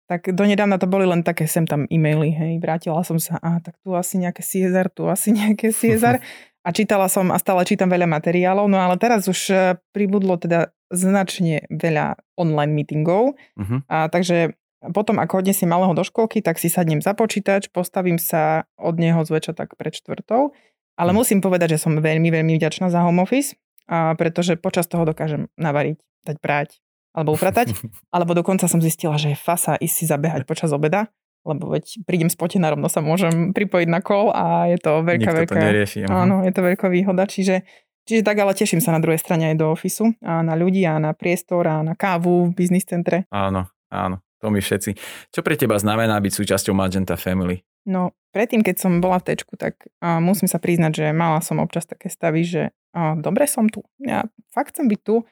tak 0.09 0.29
donedávna 0.29 0.77
to 0.77 0.89
boli 0.89 1.09
len 1.09 1.25
také 1.25 1.49
sem 1.49 1.65
tam 1.65 1.89
e-maily, 1.89 2.33
hej, 2.33 2.53
vrátila 2.61 3.01
som 3.05 3.17
sa, 3.21 3.41
a 3.41 3.61
tak 3.61 3.77
tu 3.81 3.93
asi 3.97 4.21
nejaké 4.21 4.41
Ciezar, 4.45 4.93
tu 4.93 5.09
asi 5.09 5.33
nejaké 5.33 5.73
Ciezar 5.81 6.21
a 6.65 6.69
čítala 6.73 7.09
som 7.09 7.33
a 7.33 7.41
stále 7.41 7.65
čítam 7.65 7.89
veľa 7.89 8.09
materiálov, 8.09 8.69
no 8.69 8.77
ale 8.77 9.01
teraz 9.01 9.25
už 9.29 9.53
pribudlo 9.93 10.37
teda 10.37 10.73
značne 10.89 11.69
veľa 11.69 12.17
online 12.41 12.73
meetingov, 12.73 13.37
uh-huh. 13.57 13.85
a 13.89 14.09
takže 14.09 14.57
potom, 14.95 15.19
ako 15.19 15.43
odnesiem 15.43 15.71
malého 15.71 15.91
do 15.95 16.07
školky, 16.07 16.39
tak 16.39 16.63
si 16.63 16.71
sadnem 16.71 17.03
za 17.03 17.13
počítač, 17.15 17.67
postavím 17.75 18.17
sa 18.17 18.71
od 18.79 18.95
neho 18.99 19.19
zväčša 19.27 19.53
tak 19.59 19.75
pred 19.75 19.91
štvrtou, 19.91 20.55
ale 20.95 21.11
hm. 21.11 21.17
musím 21.17 21.39
povedať, 21.43 21.79
že 21.79 21.83
som 21.83 21.99
veľmi, 21.99 22.31
veľmi 22.31 22.55
vďačná 22.59 22.91
za 22.91 23.03
home 23.03 23.23
office, 23.23 23.59
a 23.89 24.13
pretože 24.15 24.61
počas 24.61 24.85
toho 24.85 25.09
dokážem 25.09 25.49
navariť, 25.57 25.97
dať 26.29 26.37
prať 26.39 26.69
alebo 27.17 27.35
upratať. 27.35 27.73
alebo 28.15 28.37
dokonca 28.37 28.69
som 28.69 28.79
zistila, 28.79 29.17
že 29.17 29.35
je 29.35 29.39
fasa 29.39 29.75
ísť 29.81 29.95
si 29.95 30.05
zabehať 30.05 30.45
počas 30.45 30.71
obeda, 30.71 31.09
lebo 31.43 31.73
veď 31.73 32.05
prídem 32.05 32.29
spotená, 32.29 32.69
rovno 32.69 32.93
sa 32.93 33.01
môžem 33.01 33.57
pripojiť 33.57 33.89
na 33.89 34.05
kol 34.05 34.29
a 34.31 34.69
je 34.69 34.79
to 34.79 35.01
veľká, 35.01 35.31
Nikto 35.33 35.39
veľká... 35.43 35.55
To 35.57 35.67
nerieši, 35.73 35.99
áno, 36.07 36.45
je 36.45 36.53
to 36.53 36.61
veľká 36.63 36.87
výhoda, 36.93 37.27
čiže 37.27 37.65
Čiže 38.09 38.25
tak, 38.25 38.41
ale 38.41 38.57
teším 38.57 38.81
sa 38.81 38.97
na 38.97 39.05
druhej 39.05 39.21
strane 39.21 39.53
aj 39.53 39.61
do 39.61 39.69
ofisu 39.69 40.17
a 40.25 40.41
na 40.41 40.57
ľudí 40.57 40.81
a 40.89 40.97
na 40.97 41.13
priestor 41.13 41.69
a 41.69 41.85
na 41.85 41.93
kávu 41.93 42.49
v 42.49 42.57
biznis 42.57 42.89
centre. 42.89 43.29
Áno, 43.29 43.69
áno, 43.93 44.25
to 44.39 44.51
my 44.51 44.63
všetci. 44.63 44.91
Čo 45.35 45.41
pre 45.43 45.59
teba 45.59 45.79
znamená 45.79 46.19
byť 46.23 46.33
súčasťou 46.33 46.75
Magenta 46.75 47.19
Family? 47.19 47.63
No, 47.89 48.13
predtým, 48.37 48.61
keď 48.61 48.77
som 48.85 49.01
bola 49.01 49.19
v 49.19 49.33
tečku, 49.33 49.57
tak 49.57 49.89
uh, 50.05 50.21
musím 50.21 50.47
sa 50.47 50.61
priznať, 50.61 50.93
že 50.93 51.07
mala 51.17 51.41
som 51.41 51.59
občas 51.63 51.89
také 51.89 52.13
stavy, 52.13 52.45
že 52.45 52.63
uh, 52.93 53.17
dobre 53.17 53.49
som 53.49 53.67
tu. 53.67 53.83
Ja 54.03 54.29
fakt 54.53 54.77
chcem 54.77 54.87
byť 54.87 55.01
tu, 55.01 55.25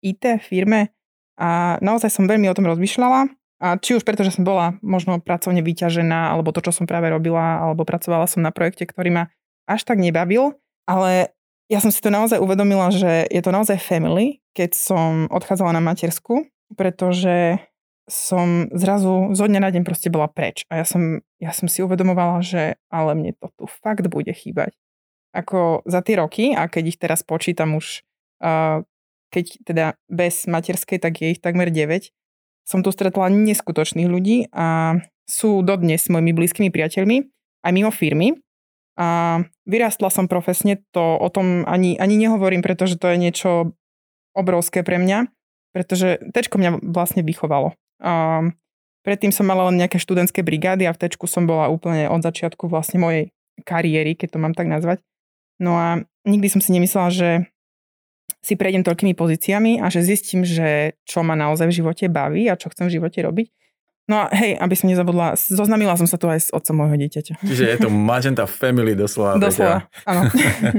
IT 0.00 0.24
firme 0.42 0.90
a 1.36 1.76
naozaj 1.84 2.12
som 2.12 2.28
veľmi 2.28 2.48
o 2.48 2.56
tom 2.56 2.68
rozmýšľala. 2.68 3.32
A 3.60 3.76
či 3.76 3.92
už 3.92 4.08
preto, 4.08 4.24
že 4.24 4.32
som 4.32 4.44
bola 4.48 4.80
možno 4.80 5.20
pracovne 5.20 5.60
vyťažená, 5.60 6.32
alebo 6.32 6.48
to, 6.48 6.64
čo 6.64 6.72
som 6.72 6.88
práve 6.88 7.12
robila, 7.12 7.60
alebo 7.60 7.84
pracovala 7.84 8.24
som 8.24 8.40
na 8.40 8.48
projekte, 8.48 8.88
ktorý 8.88 9.12
ma 9.12 9.24
až 9.68 9.84
tak 9.84 10.00
nebavil, 10.00 10.56
ale 10.88 11.36
ja 11.70 11.78
som 11.78 11.92
si 11.92 12.00
to 12.02 12.10
naozaj 12.10 12.40
uvedomila, 12.40 12.90
že 12.90 13.28
je 13.28 13.40
to 13.44 13.52
naozaj 13.52 13.78
family, 13.78 14.40
keď 14.56 14.74
som 14.74 15.28
odchádzala 15.30 15.76
na 15.76 15.82
matersku, 15.84 16.48
pretože 16.74 17.62
som 18.10 18.66
zrazu 18.74 19.30
zo 19.38 19.44
dňa 19.46 19.62
na 19.62 19.70
deň 19.70 19.86
proste 19.86 20.10
bola 20.10 20.26
preč. 20.26 20.66
A 20.66 20.82
ja 20.82 20.84
som, 20.84 21.22
ja 21.38 21.54
som 21.54 21.70
si 21.70 21.80
uvedomovala, 21.80 22.42
že 22.42 22.74
ale 22.90 23.14
mne 23.14 23.32
to 23.38 23.48
tu 23.54 23.64
fakt 23.70 24.10
bude 24.10 24.34
chýbať 24.34 24.74
ako 25.30 25.86
za 25.86 26.02
tie 26.02 26.18
roky 26.18 26.44
a 26.52 26.66
keď 26.66 26.84
ich 26.90 26.98
teraz 26.98 27.22
počítam 27.22 27.78
už, 27.78 28.02
keď 29.30 29.44
teda 29.62 29.86
bez 30.10 30.50
materskej, 30.50 30.98
tak 30.98 31.22
je 31.22 31.38
ich 31.38 31.40
takmer 31.42 31.70
9, 31.70 32.10
som 32.66 32.82
tu 32.82 32.90
stretla 32.90 33.30
neskutočných 33.30 34.10
ľudí 34.10 34.50
a 34.50 34.98
sú 35.30 35.62
dodnes 35.62 36.02
mojimi 36.10 36.34
blízkymi 36.34 36.70
priateľmi, 36.74 37.16
aj 37.62 37.72
mimo 37.74 37.94
firmy. 37.94 38.34
A 39.00 39.40
vyrástla 39.64 40.12
som 40.12 40.28
profesne, 40.28 40.82
to 40.92 41.16
o 41.16 41.28
tom 41.32 41.64
ani, 41.64 41.96
ani 41.96 42.20
nehovorím, 42.20 42.60
pretože 42.60 43.00
to 43.00 43.08
je 43.08 43.16
niečo 43.16 43.50
obrovské 44.36 44.84
pre 44.84 45.00
mňa, 45.00 45.30
pretože 45.72 46.20
tečko 46.34 46.60
mňa 46.60 46.84
vlastne 46.84 47.24
vychovalo. 47.24 47.79
Predtým 49.00 49.32
som 49.32 49.48
mala 49.48 49.68
len 49.72 49.80
nejaké 49.80 49.96
študentské 49.96 50.44
brigády 50.44 50.84
a 50.84 50.92
v 50.92 51.00
tečku 51.00 51.24
som 51.24 51.48
bola 51.48 51.72
úplne 51.72 52.08
od 52.08 52.20
začiatku 52.20 52.68
vlastne 52.68 53.00
mojej 53.00 53.32
kariéry, 53.64 54.16
keď 54.16 54.36
to 54.36 54.42
mám 54.42 54.52
tak 54.56 54.68
nazvať. 54.68 55.04
No 55.60 55.76
a 55.76 56.04
nikdy 56.24 56.48
som 56.48 56.64
si 56.64 56.72
nemyslela, 56.72 57.12
že 57.12 57.28
si 58.40 58.56
prejdem 58.56 58.80
toľkými 58.80 59.12
pozíciami 59.12 59.84
a 59.84 59.92
že 59.92 60.00
zistím, 60.00 60.48
že 60.48 60.96
čo 61.04 61.20
ma 61.20 61.36
naozaj 61.36 61.68
v 61.68 61.76
živote 61.84 62.08
baví 62.08 62.48
a 62.48 62.56
čo 62.56 62.72
chcem 62.72 62.88
v 62.88 62.96
živote 62.96 63.20
robiť. 63.20 63.48
No 64.10 64.26
a 64.26 64.34
hej, 64.34 64.58
aby 64.58 64.74
som 64.74 64.90
nezabudla, 64.90 65.38
zoznamila 65.38 65.94
som 65.94 66.10
sa 66.10 66.18
tu 66.18 66.26
aj 66.26 66.40
s 66.42 66.48
otcom 66.50 66.82
môjho 66.82 66.98
dieťaťa. 66.98 67.46
Čiže 67.46 67.64
je 67.70 67.76
to 67.78 67.94
Magenta 67.94 68.42
Family 68.42 68.98
doslova. 68.98 69.38
Doslova, 69.46 69.86
áno. 70.02 70.26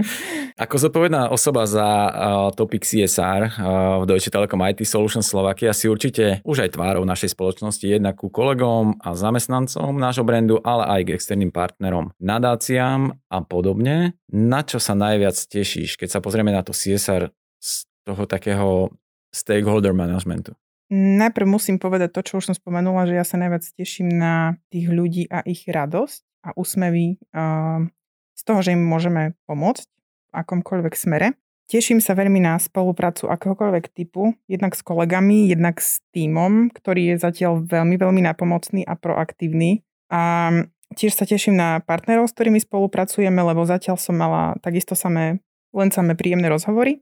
Ako 0.67 0.75
zodpovedná 0.75 1.31
osoba 1.31 1.63
za 1.63 1.87
uh, 1.87 2.11
topic 2.51 2.83
CSR 2.83 3.55
uh, 3.55 4.03
v 4.03 4.11
Deutsche 4.11 4.27
Telekom 4.27 4.59
IT 4.67 4.83
Solutions 4.83 5.23
Slovakia 5.23 5.71
si 5.71 5.87
určite 5.87 6.43
už 6.43 6.67
aj 6.67 6.75
tvárou 6.75 7.07
našej 7.07 7.31
spoločnosti 7.31 7.87
jednak 7.87 8.19
ku 8.19 8.27
kolegom 8.27 8.99
a 8.99 9.15
zamestnancom 9.15 9.95
nášho 9.95 10.27
brandu, 10.27 10.59
ale 10.67 10.99
aj 10.99 11.01
k 11.07 11.13
externým 11.15 11.55
partnerom, 11.55 12.11
nadáciám 12.19 13.15
a 13.31 13.39
podobne. 13.47 14.19
Na 14.27 14.59
čo 14.67 14.83
sa 14.83 14.91
najviac 14.91 15.39
tešíš, 15.39 15.95
keď 15.95 16.19
sa 16.19 16.19
pozrieme 16.19 16.51
na 16.51 16.67
to 16.67 16.75
CSR 16.75 17.31
z 17.63 17.87
toho 18.03 18.27
takého 18.27 18.91
stakeholder 19.31 19.95
managementu? 19.95 20.51
Najprv 20.91 21.47
musím 21.47 21.79
povedať 21.79 22.11
to, 22.11 22.21
čo 22.21 22.33
už 22.43 22.51
som 22.51 22.55
spomenula, 22.55 23.07
že 23.07 23.15
ja 23.15 23.23
sa 23.23 23.39
najviac 23.39 23.63
teším 23.79 24.11
na 24.11 24.59
tých 24.67 24.91
ľudí 24.91 25.23
a 25.31 25.39
ich 25.47 25.63
radosť 25.63 26.19
a 26.43 26.49
úsmevy 26.59 27.15
uh, 27.31 27.87
z 28.35 28.41
toho, 28.43 28.59
že 28.59 28.75
im 28.75 28.83
môžeme 28.83 29.39
pomôcť 29.47 29.87
v 29.87 30.33
akomkoľvek 30.35 30.93
smere. 30.99 31.39
Teším 31.71 32.03
sa 32.03 32.11
veľmi 32.11 32.43
na 32.43 32.59
spoluprácu 32.59 33.31
akéhokoľvek 33.31 33.95
typu, 33.95 34.35
jednak 34.51 34.75
s 34.75 34.83
kolegami, 34.83 35.47
jednak 35.47 35.79
s 35.79 36.03
týmom, 36.11 36.67
ktorý 36.75 37.15
je 37.15 37.23
zatiaľ 37.23 37.63
veľmi, 37.63 37.95
veľmi 37.95 38.19
napomocný 38.27 38.83
a 38.83 38.99
proaktívny. 38.99 39.87
A 40.11 40.51
tiež 40.99 41.15
sa 41.15 41.23
teším 41.23 41.55
na 41.55 41.79
partnerov, 41.79 42.27
s 42.27 42.35
ktorými 42.35 42.59
spolupracujeme, 42.59 43.39
lebo 43.39 43.63
zatiaľ 43.63 43.95
som 43.95 44.19
mala 44.19 44.59
takisto 44.59 44.99
samé, 44.99 45.39
len 45.71 45.89
samé 45.95 46.19
príjemné 46.19 46.51
rozhovory. 46.51 46.99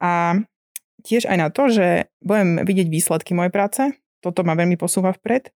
A 0.00 0.40
tiež 1.02 1.28
aj 1.28 1.36
na 1.38 1.48
to, 1.50 1.68
že 1.68 2.08
budem 2.22 2.62
vidieť 2.62 2.88
výsledky 2.88 3.34
mojej 3.34 3.52
práce. 3.52 3.82
Toto 4.22 4.46
ma 4.46 4.54
veľmi 4.54 4.78
posúva 4.78 5.10
vpred. 5.10 5.50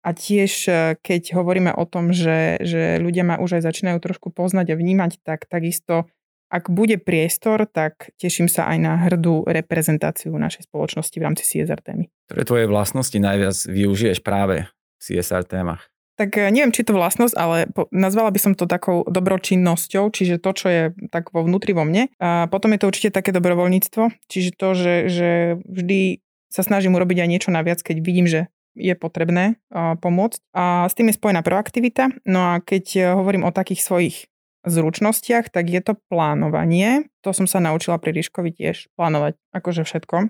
A 0.00 0.16
tiež, 0.16 0.52
e, 0.66 0.96
keď 0.96 1.36
hovoríme 1.36 1.76
o 1.76 1.84
tom, 1.84 2.10
že, 2.10 2.56
že 2.64 2.96
ľudia 2.96 3.20
ma 3.20 3.36
už 3.36 3.60
aj 3.60 3.68
začínajú 3.68 4.00
trošku 4.00 4.32
poznať 4.32 4.72
a 4.72 4.78
vnímať, 4.80 5.20
tak 5.20 5.44
takisto, 5.44 6.08
ak 6.48 6.72
bude 6.72 6.96
priestor, 6.96 7.68
tak 7.68 8.10
teším 8.16 8.48
sa 8.48 8.64
aj 8.72 8.78
na 8.80 8.96
hrdú 8.96 9.44
reprezentáciu 9.44 10.32
našej 10.32 10.66
spoločnosti 10.72 11.16
v 11.20 11.24
rámci 11.24 11.44
CSR 11.44 11.84
témy. 11.84 12.08
Ktoré 12.32 12.42
tvoje 12.48 12.64
vlastnosti 12.66 13.18
najviac 13.20 13.56
využiješ 13.68 14.24
práve 14.24 14.72
v 14.72 15.00
CSR 15.04 15.44
témach? 15.44 15.89
Tak 16.20 16.36
eh, 16.36 16.52
neviem, 16.52 16.68
či 16.68 16.84
to 16.84 16.92
vlastnosť, 16.92 17.34
ale 17.40 17.64
po, 17.72 17.88
nazvala 17.88 18.28
by 18.28 18.36
som 18.36 18.52
to 18.52 18.68
takou 18.68 19.08
dobročinnosťou, 19.08 20.12
čiže 20.12 20.36
to, 20.36 20.50
čo 20.52 20.66
je 20.68 20.82
tak 21.08 21.32
vo 21.32 21.40
vnútri 21.40 21.72
vo 21.72 21.88
mne. 21.88 22.12
A 22.20 22.44
potom 22.52 22.76
je 22.76 22.84
to 22.84 22.92
určite 22.92 23.16
také 23.16 23.32
dobrovoľníctvo, 23.32 24.28
čiže 24.28 24.52
to, 24.60 24.68
že, 24.76 24.94
že 25.08 25.30
vždy 25.64 26.20
sa 26.52 26.60
snažím 26.60 26.92
urobiť 27.00 27.24
aj 27.24 27.28
niečo 27.32 27.50
naviac, 27.54 27.80
keď 27.80 27.96
vidím, 28.04 28.28
že 28.28 28.52
je 28.78 28.94
potrebné 28.94 29.58
uh, 29.70 29.98
pomôcť. 29.98 30.40
A 30.54 30.86
s 30.86 30.94
tým 30.94 31.10
je 31.10 31.18
spojená 31.18 31.42
proaktivita. 31.42 32.10
No 32.28 32.54
a 32.54 32.62
keď 32.62 32.84
eh, 33.00 33.04
hovorím 33.16 33.48
o 33.48 33.54
takých 33.54 33.80
svojich 33.80 34.16
zručnostiach, 34.60 35.48
tak 35.48 35.72
je 35.72 35.80
to 35.80 35.96
plánovanie. 36.12 37.08
To 37.24 37.32
som 37.32 37.48
sa 37.48 37.64
naučila 37.64 37.96
pri 37.96 38.12
Ríškovi 38.20 38.52
tiež 38.52 38.92
plánovať 38.92 39.40
akože 39.56 39.88
všetko. 39.88 40.28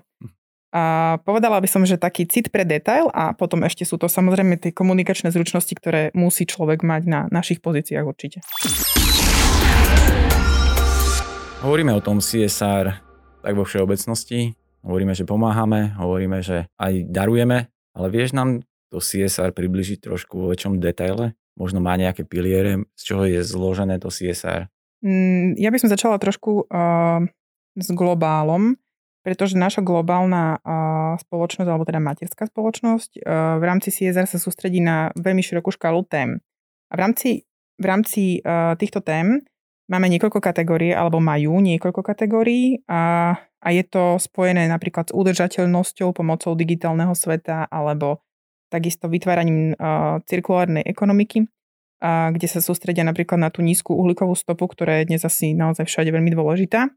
A 0.71 1.19
povedala 1.27 1.59
by 1.59 1.67
som, 1.67 1.83
že 1.83 1.99
taký 1.99 2.23
cit 2.23 2.47
pre 2.47 2.63
detail 2.63 3.11
a 3.11 3.35
potom 3.35 3.67
ešte 3.67 3.83
sú 3.83 3.99
to 3.99 4.07
samozrejme 4.07 4.55
tie 4.55 4.71
komunikačné 4.71 5.27
zručnosti, 5.35 5.75
ktoré 5.75 6.15
musí 6.15 6.47
človek 6.47 6.79
mať 6.87 7.01
na 7.11 7.19
našich 7.27 7.59
pozíciách 7.59 8.07
určite. 8.07 8.39
Hovoríme 11.59 11.91
o 11.91 11.99
tom 11.99 12.23
CSR 12.23 13.03
tak 13.43 13.53
vo 13.53 13.67
všeobecnosti. 13.67 14.55
Hovoríme, 14.81 15.13
že 15.13 15.27
pomáhame, 15.27 15.93
hovoríme, 15.99 16.41
že 16.41 16.65
aj 16.79 17.05
darujeme, 17.11 17.69
ale 17.93 18.07
vieš 18.09 18.33
nám 18.33 18.65
to 18.89 18.97
CSR 18.97 19.53
približiť 19.53 20.01
trošku 20.01 20.41
vo 20.41 20.47
väčšom 20.49 20.81
detaile? 20.81 21.37
Možno 21.59 21.83
má 21.83 21.99
nejaké 21.99 22.23
piliere, 22.25 22.87
z 22.97 23.03
čoho 23.03 23.27
je 23.27 23.43
zložené 23.43 23.99
to 24.01 24.09
CSR? 24.09 24.71
Mm, 25.03 25.59
ja 25.59 25.69
by 25.69 25.77
som 25.77 25.89
začala 25.91 26.17
trošku 26.17 26.65
uh, 26.65 27.21
s 27.77 27.87
globálom, 27.93 28.79
pretože 29.21 29.53
naša 29.53 29.85
globálna 29.85 30.57
spoločnosť, 31.21 31.69
alebo 31.69 31.85
teda 31.85 32.01
materská 32.01 32.49
spoločnosť, 32.49 33.21
v 33.57 33.63
rámci 33.63 33.93
CSR 33.93 34.25
sa 34.25 34.41
sústredí 34.41 34.81
na 34.81 35.13
veľmi 35.13 35.45
širokú 35.45 35.69
škálu 35.69 36.01
tém. 36.09 36.41
A 36.89 36.93
v 36.97 36.99
rámci, 36.99 37.29
v 37.77 37.85
rámci 37.85 38.21
týchto 38.81 39.05
tém 39.05 39.45
máme 39.87 40.09
niekoľko 40.09 40.41
kategórií, 40.41 40.91
alebo 40.95 41.21
majú 41.21 41.61
niekoľko 41.61 42.01
kategórií 42.01 42.81
a, 42.89 43.33
a 43.37 43.67
je 43.69 43.83
to 43.85 44.17
spojené 44.17 44.65
napríklad 44.65 45.11
s 45.11 45.15
udržateľnosťou 45.15 46.17
pomocou 46.17 46.57
digitálneho 46.57 47.13
sveta 47.13 47.69
alebo 47.69 48.25
takisto 48.71 49.11
vytváraním 49.11 49.75
cirkulárnej 50.25 50.87
ekonomiky, 50.87 51.43
kde 52.07 52.47
sa 52.47 52.63
sústredia 52.63 53.03
napríklad 53.03 53.37
na 53.37 53.51
tú 53.51 53.59
nízku 53.59 53.91
uhlíkovú 53.91 54.31
stopu, 54.33 54.65
ktorá 54.65 55.03
je 55.03 55.11
dnes 55.11 55.21
asi 55.27 55.51
naozaj 55.51 55.85
všade 55.91 56.07
veľmi 56.07 56.31
dôležitá. 56.31 56.87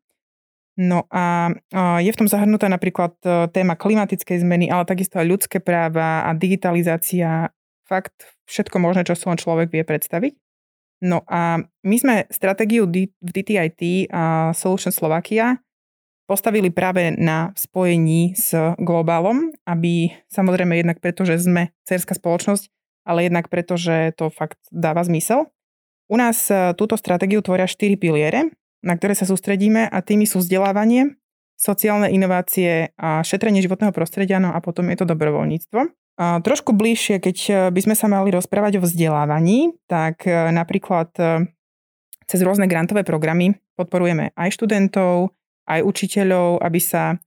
No 0.75 1.07
a 1.07 1.55
je 2.03 2.11
v 2.11 2.19
tom 2.19 2.27
zahrnutá 2.27 2.67
napríklad 2.67 3.15
uh, 3.23 3.47
téma 3.47 3.79
klimatickej 3.79 4.43
zmeny, 4.43 4.67
ale 4.67 4.83
takisto 4.83 5.23
aj 5.23 5.27
ľudské 5.31 5.59
práva 5.63 6.27
a 6.27 6.35
digitalizácia, 6.35 7.55
fakt 7.87 8.27
všetko 8.51 8.83
možné, 8.83 9.07
čo 9.07 9.15
si 9.15 9.23
len 9.31 9.39
človek 9.39 9.71
vie 9.71 9.87
predstaviť. 9.87 10.35
No 11.05 11.23
a 11.31 11.61
my 11.63 11.97
sme 12.01 12.15
stratégiu 12.33 12.89
v 12.89 13.11
DTIT 13.21 14.11
a 14.11 14.51
Solution 14.57 14.91
Slovakia 14.91 15.61
postavili 16.25 16.73
práve 16.73 17.13
na 17.13 17.53
spojení 17.53 18.33
s 18.33 18.57
globálom, 18.81 19.53
aby 19.69 20.09
samozrejme 20.33 20.81
jednak 20.81 20.99
preto, 21.05 21.29
že 21.29 21.37
sme 21.37 21.77
cerská 21.85 22.17
spoločnosť, 22.17 22.73
ale 23.05 23.29
jednak 23.29 23.53
preto, 23.53 23.77
že 23.77 24.17
to 24.17 24.33
fakt 24.33 24.57
dáva 24.73 25.05
zmysel. 25.05 25.53
U 26.09 26.17
nás 26.17 26.49
e, 26.49 26.73
túto 26.77 26.97
stratégiu 26.97 27.45
tvoria 27.45 27.69
štyri 27.69 28.01
piliere, 28.01 28.49
na 28.85 28.94
ktoré 28.94 29.16
sa 29.16 29.25
sústredíme 29.25 29.88
a 29.88 29.99
tými 30.05 30.29
sú 30.29 30.44
vzdelávanie, 30.44 31.16
sociálne 31.57 32.12
inovácie 32.12 32.92
a 33.01 33.25
šetrenie 33.25 33.64
životného 33.64 33.97
prostredia, 33.97 34.37
no 34.37 34.53
a 34.53 34.61
potom 34.61 34.92
je 34.92 35.01
to 35.01 35.09
dobrovoľníctvo. 35.09 35.81
A 36.14 36.38
trošku 36.44 36.77
bližšie, 36.77 37.18
keď 37.18 37.37
e, 37.49 37.53
by 37.75 37.81
sme 37.83 37.94
sa 37.99 38.07
mali 38.07 38.31
rozprávať 38.31 38.79
o 38.79 38.85
vzdelávaní, 38.87 39.75
tak 39.90 40.29
e, 40.29 40.55
napríklad 40.55 41.11
cez 42.25 42.40
rôzne 42.40 42.70
grantové 42.70 43.03
programy 43.03 43.59
podporujeme 43.75 44.31
aj 44.38 44.55
študentov, 44.55 45.35
aj 45.66 45.81
učiteľov, 45.83 46.62
aby 46.62 46.81
sa 46.81 47.18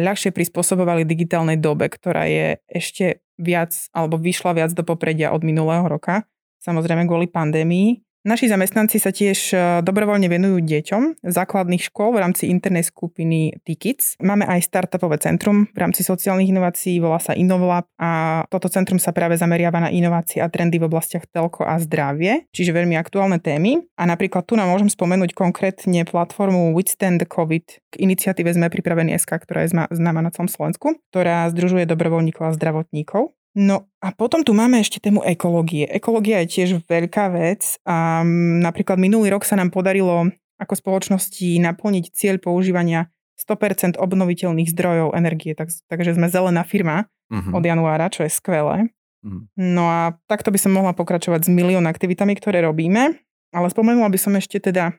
ľahšie 0.00 0.32
prispôsobovali 0.32 1.04
digitálnej 1.04 1.60
dobe, 1.60 1.92
ktorá 1.92 2.24
je 2.24 2.56
ešte 2.72 3.20
viac 3.36 3.76
alebo 3.92 4.16
vyšla 4.16 4.56
viac 4.56 4.70
do 4.72 4.82
popredia 4.82 5.30
od 5.30 5.44
minulého 5.44 5.84
roka, 5.84 6.24
samozrejme 6.58 7.04
kvôli 7.04 7.28
pandémii. 7.28 8.00
Naši 8.26 8.50
zamestnanci 8.50 8.98
sa 8.98 9.14
tiež 9.14 9.38
e, 9.54 9.56
dobrovoľne 9.86 10.26
venujú 10.26 10.58
deťom 10.58 11.22
základných 11.22 11.86
škôl 11.86 12.18
v 12.18 12.22
rámci 12.26 12.50
internej 12.50 12.82
skupiny 12.82 13.62
Tickets. 13.62 14.18
Máme 14.18 14.42
aj 14.42 14.66
startupové 14.66 15.22
centrum 15.22 15.70
v 15.70 15.78
rámci 15.78 16.02
sociálnych 16.02 16.50
inovácií, 16.50 16.98
volá 16.98 17.22
sa 17.22 17.38
Innovlab 17.38 17.86
a 17.94 18.42
toto 18.50 18.66
centrum 18.66 18.98
sa 18.98 19.14
práve 19.14 19.38
zameriava 19.38 19.86
na 19.86 19.90
inovácie 19.94 20.42
a 20.42 20.50
trendy 20.50 20.82
v 20.82 20.90
oblastiach 20.90 21.30
telko 21.30 21.62
a 21.62 21.78
zdravie, 21.78 22.50
čiže 22.50 22.74
veľmi 22.74 22.98
aktuálne 22.98 23.38
témy. 23.38 23.86
A 23.94 24.02
napríklad 24.10 24.42
tu 24.50 24.58
nám 24.58 24.66
môžem 24.66 24.90
spomenúť 24.90 25.38
konkrétne 25.38 26.02
platformu 26.02 26.74
Withstand 26.74 27.22
COVID 27.22 27.66
k 27.88 27.94
iniciatíve 27.96 28.52
sme 28.52 28.68
pripravení 28.68 29.16
SK, 29.16 29.46
ktorá 29.46 29.64
je 29.64 29.72
známa 29.72 30.20
na 30.20 30.28
celom 30.28 30.50
Slovensku, 30.50 31.00
ktorá 31.08 31.48
združuje 31.48 31.88
dobrovoľníkov 31.88 32.44
a 32.44 32.54
zdravotníkov. 32.58 33.37
No 33.58 33.90
a 33.98 34.14
potom 34.14 34.46
tu 34.46 34.54
máme 34.54 34.78
ešte 34.78 35.02
tému 35.02 35.26
ekológie. 35.26 35.90
Ekológia 35.90 36.46
je 36.46 36.62
tiež 36.62 36.86
veľká 36.86 37.26
vec 37.34 37.74
a 37.82 38.22
napríklad 38.62 39.02
minulý 39.02 39.34
rok 39.34 39.42
sa 39.42 39.58
nám 39.58 39.74
podarilo 39.74 40.30
ako 40.62 40.74
spoločnosti 40.78 41.58
naplniť 41.58 42.14
cieľ 42.14 42.38
používania 42.38 43.10
100% 43.34 43.98
obnoviteľných 43.98 44.70
zdrojov 44.70 45.18
energie, 45.18 45.58
tak, 45.58 45.74
takže 45.90 46.14
sme 46.14 46.30
zelená 46.30 46.62
firma 46.62 47.10
uh-huh. 47.34 47.58
od 47.58 47.62
januára, 47.66 48.06
čo 48.10 48.22
je 48.22 48.30
skvelé. 48.30 48.94
Uh-huh. 49.26 49.50
No 49.58 49.90
a 49.90 50.14
takto 50.30 50.54
by 50.54 50.58
som 50.62 50.78
mohla 50.78 50.94
pokračovať 50.94 51.46
s 51.46 51.50
milión 51.50 51.90
aktivitami, 51.90 52.38
ktoré 52.38 52.62
robíme, 52.62 53.18
ale 53.50 53.66
spomenula 53.74 54.06
by 54.06 54.18
som 54.22 54.38
ešte 54.38 54.62
teda 54.70 54.94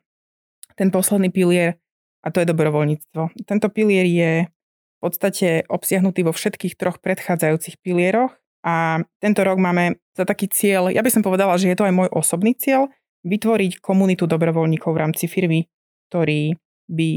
ten 0.76 0.92
posledný 0.92 1.32
pilier 1.32 1.80
a 2.24 2.32
to 2.32 2.44
je 2.44 2.48
dobrovoľníctvo. 2.52 3.48
Tento 3.48 3.68
pilier 3.72 4.04
je 4.04 4.32
v 4.48 5.00
podstate 5.00 5.64
obsiahnutý 5.72 6.28
vo 6.28 6.36
všetkých 6.36 6.76
troch 6.76 7.00
predchádzajúcich 7.00 7.80
pilieroch 7.80 8.36
a 8.66 9.00
tento 9.24 9.42
rok 9.44 9.58
máme 9.58 10.04
za 10.14 10.28
taký 10.28 10.52
cieľ, 10.52 10.92
ja 10.92 11.00
by 11.00 11.12
som 11.12 11.24
povedala, 11.24 11.56
že 11.56 11.72
je 11.72 11.78
to 11.80 11.88
aj 11.88 11.94
môj 11.96 12.10
osobný 12.12 12.56
cieľ, 12.56 12.92
vytvoriť 13.24 13.84
komunitu 13.84 14.28
dobrovoľníkov 14.28 14.92
v 14.96 15.02
rámci 15.02 15.28
firmy, 15.28 15.68
ktorí 16.12 16.56
by 16.88 17.12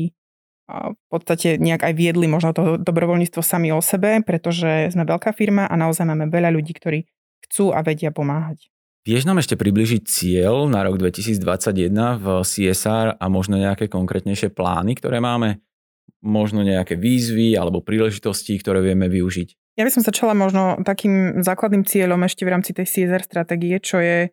v 0.73 1.05
podstate 1.11 1.59
nejak 1.59 1.85
aj 1.85 1.95
viedli 1.99 2.27
možno 2.31 2.55
to 2.55 2.79
dobrovoľníctvo 2.81 3.43
sami 3.43 3.75
o 3.75 3.83
sebe, 3.83 4.23
pretože 4.25 4.95
sme 4.95 5.05
veľká 5.05 5.35
firma 5.35 5.67
a 5.69 5.75
naozaj 5.75 6.07
máme 6.07 6.31
veľa 6.31 6.55
ľudí, 6.55 6.73
ktorí 6.73 7.05
chcú 7.45 7.75
a 7.75 7.85
vedia 7.85 8.15
pomáhať. 8.15 8.71
Vieš 9.03 9.27
nám 9.27 9.43
ešte 9.43 9.59
približiť 9.59 10.03
cieľ 10.07 10.71
na 10.71 10.87
rok 10.87 10.97
2021 10.97 11.91
v 12.23 12.27
CSR 12.47 13.19
a 13.19 13.25
možno 13.27 13.59
nejaké 13.59 13.91
konkrétnejšie 13.91 14.55
plány, 14.55 14.95
ktoré 14.95 15.19
máme? 15.19 15.59
možno 16.23 16.63
nejaké 16.63 16.95
výzvy 16.95 17.59
alebo 17.59 17.83
príležitosti, 17.83 18.55
ktoré 18.57 18.81
vieme 18.81 19.11
využiť? 19.11 19.59
Ja 19.73 19.89
by 19.89 19.91
som 19.93 20.05
začala 20.05 20.37
možno 20.37 20.77
takým 20.85 21.41
základným 21.41 21.89
cieľom 21.89 22.21
ešte 22.29 22.45
v 22.45 22.53
rámci 22.53 22.77
tej 22.77 22.85
CSR 22.85 23.25
stratégie, 23.25 23.81
čo 23.81 24.05
je 24.05 24.29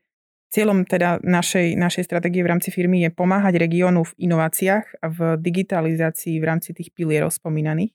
cieľom 0.51 0.83
teda 0.83 1.23
našej, 1.23 1.79
našej 1.79 2.03
stratégie 2.03 2.43
v 2.43 2.51
rámci 2.51 2.73
firmy 2.73 3.05
je 3.07 3.13
pomáhať 3.13 3.55
regiónu 3.55 4.03
v 4.03 4.15
inováciách 4.27 4.99
a 4.99 5.07
v 5.07 5.19
digitalizácii 5.39 6.35
v 6.41 6.47
rámci 6.47 6.75
tých 6.75 6.91
pilierov 6.91 7.31
spomínaných 7.31 7.93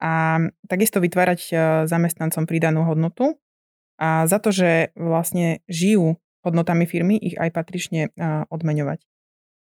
a 0.00 0.40
takisto 0.64 0.98
vytvárať 0.98 1.40
e, 1.52 1.54
zamestnancom 1.84 2.48
pridanú 2.48 2.88
hodnotu 2.88 3.36
a 4.00 4.24
za 4.24 4.40
to, 4.40 4.48
že 4.48 4.96
vlastne 4.96 5.60
žijú 5.68 6.16
hodnotami 6.40 6.88
firmy, 6.88 7.20
ich 7.20 7.36
aj 7.36 7.52
patrične 7.52 8.08
e, 8.08 8.10
odmeňovať. 8.48 9.04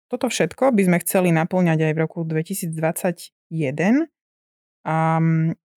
Toto 0.06 0.30
všetko 0.30 0.70
by 0.70 0.82
sme 0.86 0.98
chceli 1.02 1.30
naplňať 1.34 1.90
aj 1.90 1.92
v 1.94 1.98
roku 1.98 2.22
2021. 2.22 4.06
A 4.80 4.96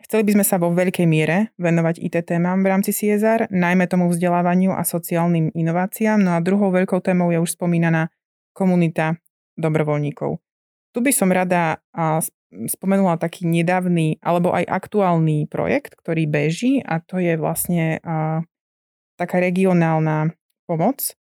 chceli 0.04 0.28
by 0.28 0.32
sme 0.38 0.46
sa 0.46 0.60
vo 0.60 0.70
veľkej 0.70 1.08
miere 1.08 1.56
venovať 1.58 2.04
IT 2.04 2.28
témam 2.28 2.60
v 2.62 2.70
rámci 2.70 2.92
CSR, 2.92 3.48
najmä 3.50 3.88
tomu 3.88 4.12
vzdelávaniu 4.12 4.76
a 4.76 4.84
sociálnym 4.84 5.50
inováciám. 5.56 6.20
No 6.20 6.36
a 6.36 6.44
druhou 6.44 6.70
veľkou 6.70 7.00
témou 7.00 7.32
je 7.32 7.40
už 7.40 7.56
spomínaná 7.56 8.12
komunita 8.52 9.18
dobrovoľníkov. 9.58 10.38
Tu 10.94 11.00
by 11.02 11.12
som 11.16 11.34
rada 11.34 11.82
spomenula 12.54 13.18
taký 13.18 13.50
nedávny 13.50 14.22
alebo 14.22 14.54
aj 14.54 14.70
aktuálny 14.70 15.50
projekt, 15.50 15.98
ktorý 15.98 16.30
beží 16.30 16.86
a 16.86 17.02
to 17.02 17.18
je 17.18 17.34
vlastne 17.34 17.98
taká 19.18 19.42
regionálna 19.42 20.38
pomoc 20.70 21.18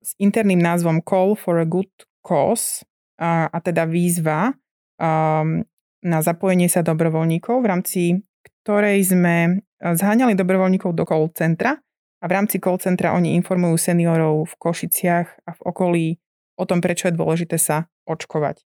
s 0.00 0.10
interným 0.16 0.62
názvom 0.62 1.04
Call 1.04 1.36
for 1.36 1.60
a 1.60 1.68
Good 1.68 1.92
Cause 2.24 2.88
a, 3.20 3.52
teda 3.60 3.84
výzva 3.84 4.56
na 6.06 6.22
zapojenie 6.22 6.70
sa 6.70 6.86
dobrovoľníkov, 6.86 7.58
v 7.58 7.66
rámci 7.66 8.02
ktorej 8.62 9.02
sme 9.02 9.66
zháňali 9.82 10.38
dobrovoľníkov 10.38 10.94
do 10.94 11.02
call 11.02 11.26
centra 11.34 11.82
a 12.22 12.24
v 12.30 12.32
rámci 12.32 12.62
call 12.62 12.78
centra 12.78 13.10
oni 13.18 13.34
informujú 13.34 13.74
seniorov 13.74 14.54
v 14.54 14.54
Košiciach 14.62 15.26
a 15.46 15.50
v 15.58 15.60
okolí 15.66 16.06
o 16.54 16.64
tom, 16.64 16.78
prečo 16.78 17.10
je 17.10 17.18
dôležité 17.18 17.58
sa 17.58 17.90
očkovať. 18.06 18.62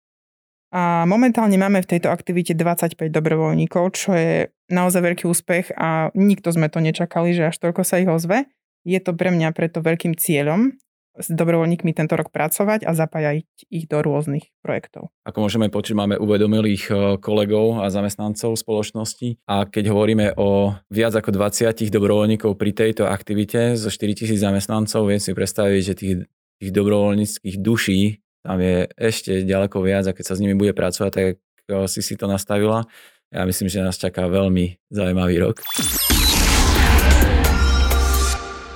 A 0.75 1.07
momentálne 1.07 1.55
máme 1.55 1.79
v 1.83 1.91
tejto 1.95 2.11
aktivite 2.11 2.51
25 2.55 3.11
dobrovoľníkov, 3.11 3.83
čo 3.95 4.11
je 4.15 4.51
naozaj 4.71 5.03
veľký 5.03 5.23
úspech 5.29 5.71
a 5.75 6.11
nikto 6.17 6.51
sme 6.51 6.67
to 6.67 6.83
nečakali, 6.83 7.31
že 7.31 7.51
až 7.51 7.55
toľko 7.61 7.81
sa 7.85 8.01
ich 8.01 8.09
ozve. 8.09 8.49
Je 8.83 8.97
to 8.99 9.15
pre 9.15 9.31
mňa 9.31 9.55
preto 9.55 9.79
veľkým 9.79 10.19
cieľom 10.19 10.75
s 11.15 11.27
dobrovoľníkmi 11.31 11.95
tento 11.95 12.19
rok 12.19 12.29
pracovať 12.29 12.83
a 12.83 12.91
zapájať 12.91 13.47
ich 13.71 13.87
do 13.87 14.03
rôznych 14.03 14.51
projektov. 14.59 15.09
Ako 15.23 15.47
môžeme 15.47 15.71
počuť, 15.71 15.95
máme 15.95 16.15
uvedomilých 16.19 16.83
e, 16.91 16.93
kolegov 17.23 17.79
a 17.79 17.87
zamestnancov 17.87 18.59
spoločnosti 18.59 19.39
a 19.47 19.63
keď 19.63 19.95
hovoríme 19.95 20.35
o 20.35 20.75
viac 20.91 21.15
ako 21.15 21.31
20 21.31 21.87
dobrovoľníkov 21.87 22.51
pri 22.59 22.71
tejto 22.75 23.07
aktivite 23.07 23.79
zo 23.79 23.87
4000 23.87 24.35
zamestnancov, 24.35 25.07
viem 25.07 25.23
si 25.23 25.31
predstaviť, 25.31 25.81
že 25.81 25.93
tých, 25.95 26.15
tých 26.59 26.71
dobrovoľníckých 26.75 27.57
duší 27.63 28.19
tam 28.45 28.61
je 28.61 28.85
ešte 28.93 29.41
ďaleko 29.41 29.81
viac 29.81 30.05
a 30.05 30.13
keď 30.13 30.25
sa 30.29 30.37
s 30.37 30.41
nimi 30.45 30.53
bude 30.53 30.77
pracovať, 30.77 31.11
tak 31.11 31.25
si 31.89 32.05
si 32.05 32.13
to 32.13 32.29
nastavila. 32.29 32.85
Ja 33.33 33.41
myslím, 33.49 33.73
že 33.73 33.81
nás 33.81 33.97
čaká 33.97 34.29
veľmi 34.29 34.77
zaujímavý 34.93 35.41
rok. 35.41 35.65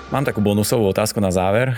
Mám 0.09 0.25
takú 0.25 0.41
bonusovú 0.41 0.89
otázku 0.89 1.21
na 1.21 1.29
záver. 1.29 1.77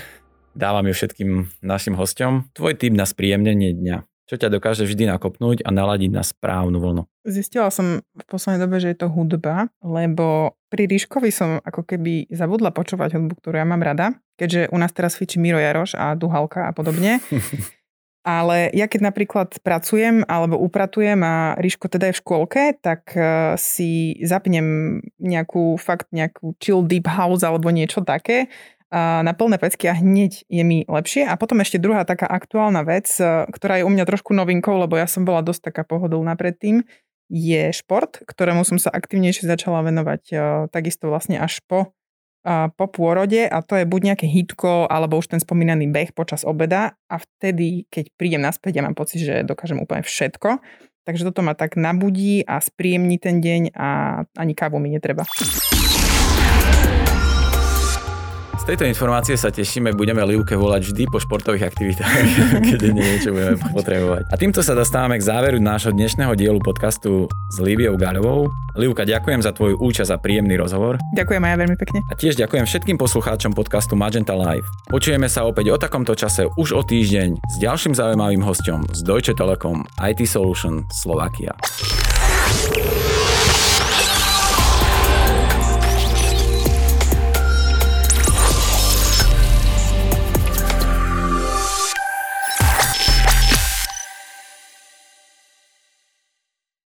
Dávam 0.52 0.84
ju 0.84 0.94
všetkým 0.94 1.48
našim 1.64 1.96
hostom. 1.96 2.52
Tvoj 2.52 2.76
tip 2.76 2.92
na 2.92 3.08
spríjemnenie 3.08 3.72
dňa. 3.72 4.04
čo 4.32 4.40
ťa 4.40 4.48
dokáže 4.48 4.88
vždy 4.88 5.12
nakopnúť 5.12 5.68
a 5.68 5.76
naladiť 5.76 6.12
na 6.12 6.24
správnu 6.24 6.80
vlnu? 6.80 7.04
Zistila 7.28 7.68
som 7.68 8.00
v 8.00 8.24
poslednej 8.32 8.64
dobe, 8.64 8.80
že 8.80 8.96
je 8.96 9.04
to 9.04 9.12
hudba, 9.12 9.68
lebo 9.84 10.56
pri 10.72 10.88
Ríškovi 10.88 11.36
som 11.36 11.60
ako 11.60 11.84
keby 11.84 12.32
zabudla 12.32 12.72
počúvať 12.72 13.20
hudbu, 13.20 13.44
ktorú 13.44 13.60
ja 13.60 13.68
mám 13.68 13.84
rada, 13.84 14.16
keďže 14.40 14.72
u 14.72 14.80
nás 14.80 14.96
teraz 14.96 15.20
fičí 15.20 15.36
Miro 15.36 15.60
Jaroš 15.60 16.00
a 16.00 16.16
Duhalka 16.16 16.68
a 16.68 16.72
podobne. 16.72 17.20
Ale 18.24 18.72
ja 18.72 18.86
keď 18.86 19.12
napríklad 19.12 19.50
pracujem 19.66 20.24
alebo 20.30 20.56
upratujem 20.64 21.20
a 21.26 21.58
Ríško 21.60 21.92
teda 21.92 22.08
je 22.08 22.16
v 22.16 22.22
škôlke, 22.22 22.64
tak 22.80 23.18
e, 23.18 23.58
si 23.58 24.16
zapnem 24.22 25.02
nejakú 25.18 25.76
fakt 25.82 26.14
nejakú 26.14 26.54
chill 26.62 26.86
deep 26.86 27.10
house 27.10 27.42
alebo 27.42 27.74
niečo 27.74 28.06
také 28.06 28.48
na 28.92 29.32
plné 29.32 29.56
pecky 29.56 29.88
a 29.88 29.96
hneď 29.96 30.44
je 30.52 30.64
mi 30.68 30.84
lepšie. 30.84 31.24
A 31.24 31.40
potom 31.40 31.64
ešte 31.64 31.80
druhá 31.80 32.04
taká 32.04 32.28
aktuálna 32.28 32.84
vec, 32.84 33.08
e, 33.18 33.48
ktorá 33.48 33.80
je 33.80 33.88
u 33.88 33.92
mňa 33.92 34.04
trošku 34.04 34.36
novinkou, 34.36 34.76
lebo 34.76 35.00
ja 35.00 35.08
som 35.08 35.24
bola 35.24 35.40
dosť 35.40 35.72
taká 35.72 35.88
pohodlná 35.88 36.36
predtým, 36.36 36.84
je 37.32 37.72
šport, 37.72 38.20
ktorému 38.20 38.68
som 38.68 38.76
sa 38.76 38.92
aktivnejšie 38.92 39.48
začala 39.48 39.80
venovať 39.88 40.24
e, 40.30 40.36
takisto 40.68 41.08
vlastne 41.08 41.40
až 41.40 41.64
po 41.66 41.96
po 42.74 42.86
pôrode 42.90 43.46
a 43.46 43.62
to 43.62 43.78
je 43.78 43.86
buď 43.86 44.02
nejaké 44.02 44.26
hitko 44.26 44.90
alebo 44.90 45.22
už 45.22 45.30
ten 45.30 45.38
spomínaný 45.38 45.94
beh 45.94 46.10
počas 46.18 46.42
obeda 46.42 46.98
a 47.06 47.22
vtedy, 47.22 47.86
keď 47.86 48.10
prídem 48.18 48.42
naspäť, 48.42 48.82
ja 48.82 48.86
mám 48.86 48.98
pocit, 48.98 49.22
že 49.22 49.46
dokážem 49.46 49.78
úplne 49.78 50.02
všetko. 50.02 50.58
Takže 51.06 51.30
toto 51.30 51.46
ma 51.46 51.54
tak 51.54 51.78
nabudí 51.78 52.42
a 52.42 52.58
spríjemní 52.58 53.22
ten 53.22 53.46
deň 53.46 53.78
a 53.78 54.22
ani 54.38 54.54
kávu 54.58 54.82
mi 54.82 54.90
netreba. 54.90 55.26
Z 58.62 58.70
tejto 58.70 58.86
informácie 58.86 59.34
sa 59.42 59.50
tešíme, 59.50 59.98
budeme 59.98 60.22
Livke 60.22 60.54
volať 60.54 60.94
vždy 60.94 61.10
po 61.10 61.18
športových 61.18 61.74
aktivitách, 61.74 62.14
keď 62.70 62.80
niečo 62.94 63.34
budeme 63.34 63.58
potrebovať. 63.58 64.30
A 64.30 64.38
týmto 64.38 64.62
sa 64.62 64.78
dostávame 64.78 65.18
k 65.18 65.26
záveru 65.26 65.58
nášho 65.58 65.90
dnešného 65.90 66.38
dielu 66.38 66.62
podcastu 66.62 67.26
s 67.50 67.58
Liviou 67.58 67.98
Gaľovou. 67.98 68.54
Livka, 68.78 69.02
ďakujem 69.02 69.42
za 69.42 69.58
tvoju 69.58 69.82
účasť 69.82 70.14
a 70.14 70.22
príjemný 70.22 70.62
rozhovor. 70.62 71.02
Ďakujem 71.18 71.42
aj 71.42 71.58
veľmi 71.58 71.78
pekne. 71.82 72.06
A 72.06 72.14
tiež 72.14 72.38
ďakujem 72.38 72.70
všetkým 72.70 73.02
poslucháčom 73.02 73.58
podcastu 73.58 73.98
Magenta 73.98 74.38
Live. 74.38 74.70
Počujeme 74.94 75.26
sa 75.26 75.42
opäť 75.50 75.74
o 75.74 75.82
takomto 75.82 76.14
čase 76.14 76.46
už 76.46 76.78
o 76.78 76.86
týždeň 76.86 77.42
s 77.42 77.56
ďalším 77.58 77.98
zaujímavým 77.98 78.46
hostom 78.46 78.86
z 78.94 79.02
Deutsche 79.02 79.34
Telekom 79.34 79.90
IT 79.98 80.22
Solution 80.30 80.86
Slovakia. 80.94 81.58